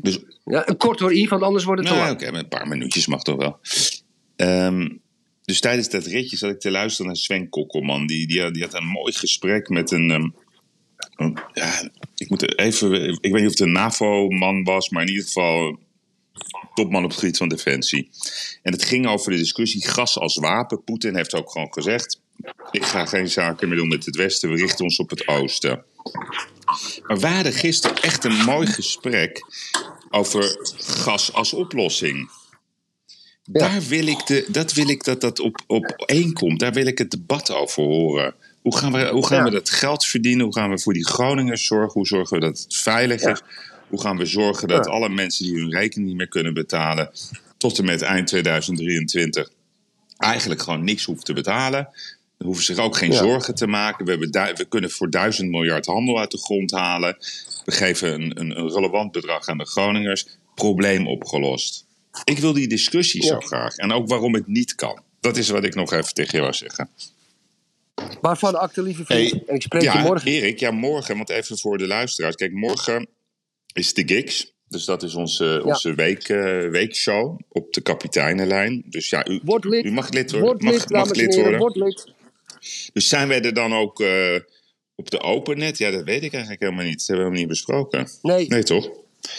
Dus 0.00 0.18
Ja, 0.44 0.68
een 0.68 0.76
kort 0.76 1.00
hoor, 1.00 1.14
Yves, 1.14 1.28
want 1.28 1.42
anders 1.42 1.64
wordt 1.64 1.80
het 1.80 1.90
te 1.90 1.96
Nou, 1.96 2.06
lang. 2.08 2.22
oké, 2.22 2.38
een 2.38 2.48
paar 2.48 2.68
minuutjes 2.68 3.06
mag 3.06 3.22
toch 3.22 3.36
wel. 3.36 3.58
Ehm, 4.36 4.88
dus 5.42 5.60
tijdens 5.60 5.88
dat 5.88 6.06
ritje 6.06 6.36
zat 6.36 6.50
ik 6.50 6.60
te 6.60 6.70
luisteren 6.70 7.06
naar 7.06 7.16
Sven 7.16 7.48
Kokkelman. 7.48 8.06
Die, 8.06 8.26
die, 8.26 8.40
had- 8.42 8.54
die 8.54 8.62
had 8.62 8.74
een 8.74 8.86
mooi 8.86 9.12
gesprek 9.12 9.68
met 9.68 9.90
een. 9.90 10.10
ehm, 10.10 10.28
een- 11.16 11.38
ja, 11.52 11.90
ik, 12.16 12.28
moet 12.30 12.58
even, 12.58 12.92
ik 13.08 13.32
weet 13.32 13.32
niet 13.32 13.44
of 13.44 13.50
het 13.50 13.60
een 13.60 13.72
NAVO-man 13.72 14.64
was, 14.64 14.88
maar 14.90 15.02
in 15.02 15.08
ieder 15.08 15.24
geval 15.24 15.78
topman 16.74 17.04
op 17.04 17.10
het 17.10 17.18
gebied 17.18 17.36
van 17.36 17.48
defensie. 17.48 18.08
En 18.62 18.72
het 18.72 18.84
ging 18.84 19.06
over 19.06 19.30
de 19.32 19.36
discussie 19.38 19.86
gas 19.88 20.18
als 20.18 20.36
wapen. 20.36 20.84
Poetin 20.84 21.16
heeft 21.16 21.34
ook 21.34 21.50
gewoon 21.50 21.72
gezegd: 21.72 22.20
ik 22.70 22.84
ga 22.84 23.06
geen 23.06 23.28
zaken 23.28 23.68
meer 23.68 23.78
doen 23.78 23.88
met 23.88 24.04
het 24.04 24.16
Westen, 24.16 24.50
we 24.50 24.56
richten 24.56 24.84
ons 24.84 24.98
op 24.98 25.10
het 25.10 25.28
Oosten. 25.28 25.84
Maar 27.06 27.18
we 27.18 27.26
hadden 27.26 27.52
gisteren 27.52 28.02
echt 28.02 28.24
een 28.24 28.36
mooi 28.44 28.66
gesprek 28.66 29.40
over 30.10 30.56
gas 30.76 31.32
als 31.32 31.52
oplossing. 31.52 32.30
Daar 33.44 33.82
wil 33.82 34.06
ik 34.06 34.26
de, 34.26 34.44
dat 34.48 34.72
wil 34.72 34.88
ik 34.88 35.04
dat 35.04 35.20
dat 35.20 35.40
op, 35.40 35.62
op 35.66 35.84
één 36.06 36.32
komt. 36.32 36.60
Daar 36.60 36.72
wil 36.72 36.86
ik 36.86 36.98
het 36.98 37.10
debat 37.10 37.50
over 37.50 37.82
horen. 37.82 38.34
Hoe 38.62 38.76
gaan, 38.76 38.92
we, 38.92 39.08
hoe 39.08 39.26
gaan 39.26 39.38
Ja. 39.38 39.44
we 39.44 39.50
dat 39.50 39.70
geld 39.70 40.04
verdienen? 40.04 40.44
Hoe 40.44 40.54
gaan 40.54 40.70
we 40.70 40.78
voor 40.78 40.92
die 40.92 41.06
Groningers 41.06 41.66
zorgen? 41.66 41.92
Hoe 41.92 42.06
zorgen 42.06 42.38
we 42.38 42.44
dat 42.44 42.58
het 42.58 42.76
veilig 42.76 43.20
Ja. 43.20 43.30
is? 43.30 43.40
Hoe 43.88 44.00
gaan 44.00 44.16
we 44.16 44.26
zorgen 44.26 44.68
dat 44.68 44.86
alle 44.86 45.08
mensen 45.08 45.44
die 45.44 45.56
hun 45.56 45.70
rekening 45.70 46.08
niet 46.08 46.16
meer 46.16 46.28
kunnen 46.28 46.54
betalen... 46.54 47.10
tot 47.56 47.78
en 47.78 47.84
met 47.84 48.02
eind 48.02 48.26
2023 48.26 49.50
eigenlijk 50.18 50.62
gewoon 50.62 50.84
niks 50.84 51.04
hoeven 51.04 51.24
te 51.24 51.32
betalen? 51.32 51.88
Hoeven 52.44 52.64
zich 52.64 52.78
ook 52.78 52.96
geen 52.96 53.12
Ja. 53.12 53.18
zorgen 53.18 53.54
te 53.54 53.66
maken. 53.66 54.04
We, 54.04 54.10
hebben 54.10 54.56
we 54.56 54.64
kunnen 54.64 54.90
voor 54.90 55.10
duizend 55.10 55.50
miljard 55.50 55.86
handel 55.86 56.18
uit 56.18 56.30
de 56.30 56.38
grond 56.38 56.70
halen. 56.70 57.16
We 57.64 57.72
geven 57.72 58.14
een, 58.14 58.40
een, 58.40 58.58
een 58.58 58.72
relevant 58.72 59.12
bedrag 59.12 59.46
aan 59.46 59.58
de 59.58 59.66
Groningers. 59.66 60.26
Probleem 60.54 61.08
opgelost. 61.08 61.86
Ik 62.24 62.38
wil 62.38 62.52
die 62.52 62.68
discussie 62.68 63.22
zo 63.22 63.40
graag. 63.40 63.76
En 63.76 63.92
ook 63.92 64.08
waarom 64.08 64.34
het 64.34 64.46
niet 64.46 64.74
kan. 64.74 65.02
Dat 65.20 65.36
is 65.36 65.48
wat 65.48 65.64
ik 65.64 65.74
nog 65.74 65.92
even 65.92 66.14
tegen 66.14 66.36
je 66.36 66.40
wou 66.40 66.54
zeggen. 66.54 66.88
Waarvan 68.20 68.58
acte, 68.58 68.82
lieve 68.82 69.04
vriend. 69.04 69.30
Hey, 69.30 69.42
en 69.46 69.54
ik 69.54 69.62
spreek 69.62 69.82
je 69.82 69.98
morgen. 69.98 70.30
Erik, 70.30 70.58
ja, 70.58 70.70
morgen, 70.70 71.16
want 71.16 71.30
even 71.30 71.58
voor 71.58 71.78
de 71.78 71.86
luisteraars. 71.86 72.34
Kijk, 72.34 72.52
morgen 72.52 73.08
is 73.72 73.94
de 73.94 74.02
Gigs. 74.06 74.52
Dus 74.68 74.84
dat 74.84 75.02
is 75.02 75.14
onze, 75.14 75.62
onze 75.64 75.94
week, 75.94 76.28
eh, 76.28 76.68
weekshow 76.68 77.40
op 77.48 77.72
de 77.72 77.80
kapiteinenlijn. 77.80 78.82
Dus 78.86 79.10
ja, 79.10 79.26
u, 79.28 79.40
lid. 79.60 79.84
u 79.84 79.92
mag 79.92 80.10
lid 80.10 80.30
worden. 80.30 80.48
Word 80.48 80.62
mag, 80.62 80.72
lid, 80.72 80.90
mag 80.90 81.14
lid 81.14 81.34
heren. 81.34 81.58
worden. 81.58 81.58
Word 81.58 81.76
lid. 81.76 82.13
Dus 82.92 83.08
zijn 83.08 83.28
wij 83.28 83.42
er 83.42 83.54
dan 83.54 83.74
ook 83.74 84.00
eh, 84.00 84.34
op 84.94 85.10
de 85.10 85.20
opennet? 85.20 85.78
Ja, 85.78 85.90
dat 85.90 86.04
weet 86.04 86.22
ik 86.22 86.32
eigenlijk 86.32 86.62
helemaal 86.62 86.84
niet. 86.84 86.98
Dat 86.98 87.06
hebben 87.06 87.24
we 87.30 87.36
helemaal 87.36 87.54
niet 87.54 87.66
besproken. 87.66 88.08
Nee. 88.22 88.46
Nee, 88.48 88.62
toch? 88.62 88.90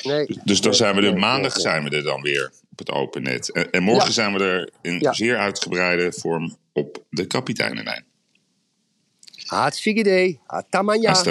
Nee. 0.03 0.25
Dus 0.43 0.61
dan 0.61 0.69
Nee, 0.69 0.79
zijn 0.79 0.95
we 0.95 1.01
er 1.01 1.11
nee, 1.11 1.19
maandag 1.19 1.53
nee, 1.53 1.61
zijn 1.63 1.83
we 1.83 1.89
er 1.95 2.03
dan 2.03 2.21
weer 2.21 2.51
op 2.71 2.77
het 2.77 2.89
opennet. 2.91 3.51
En, 3.51 3.71
en 3.71 3.83
morgen 3.83 4.05
Ja. 4.07 4.11
zijn 4.13 4.33
we 4.33 4.43
er 4.43 4.69
in 4.81 4.99
Ja. 4.99 5.13
zeer 5.13 5.37
uitgebreide 5.37 6.13
vorm 6.13 6.57
op 6.73 7.03
de 7.09 7.25
kapiteinenlijn. 7.27 8.05
Hartstikke 9.45 9.99
idee. 9.99 10.39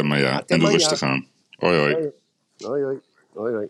Maar 0.09 0.21
ja. 0.21 0.43
En 0.47 0.59
doe 0.59 0.71
rustig 0.71 1.03
aan. 1.03 1.27
Hoi 1.51 1.79
hoi. 1.79 1.95
Hoi 2.59 2.83
hoi. 2.83 2.97
Hoi 3.35 3.53
hoi. 3.55 3.67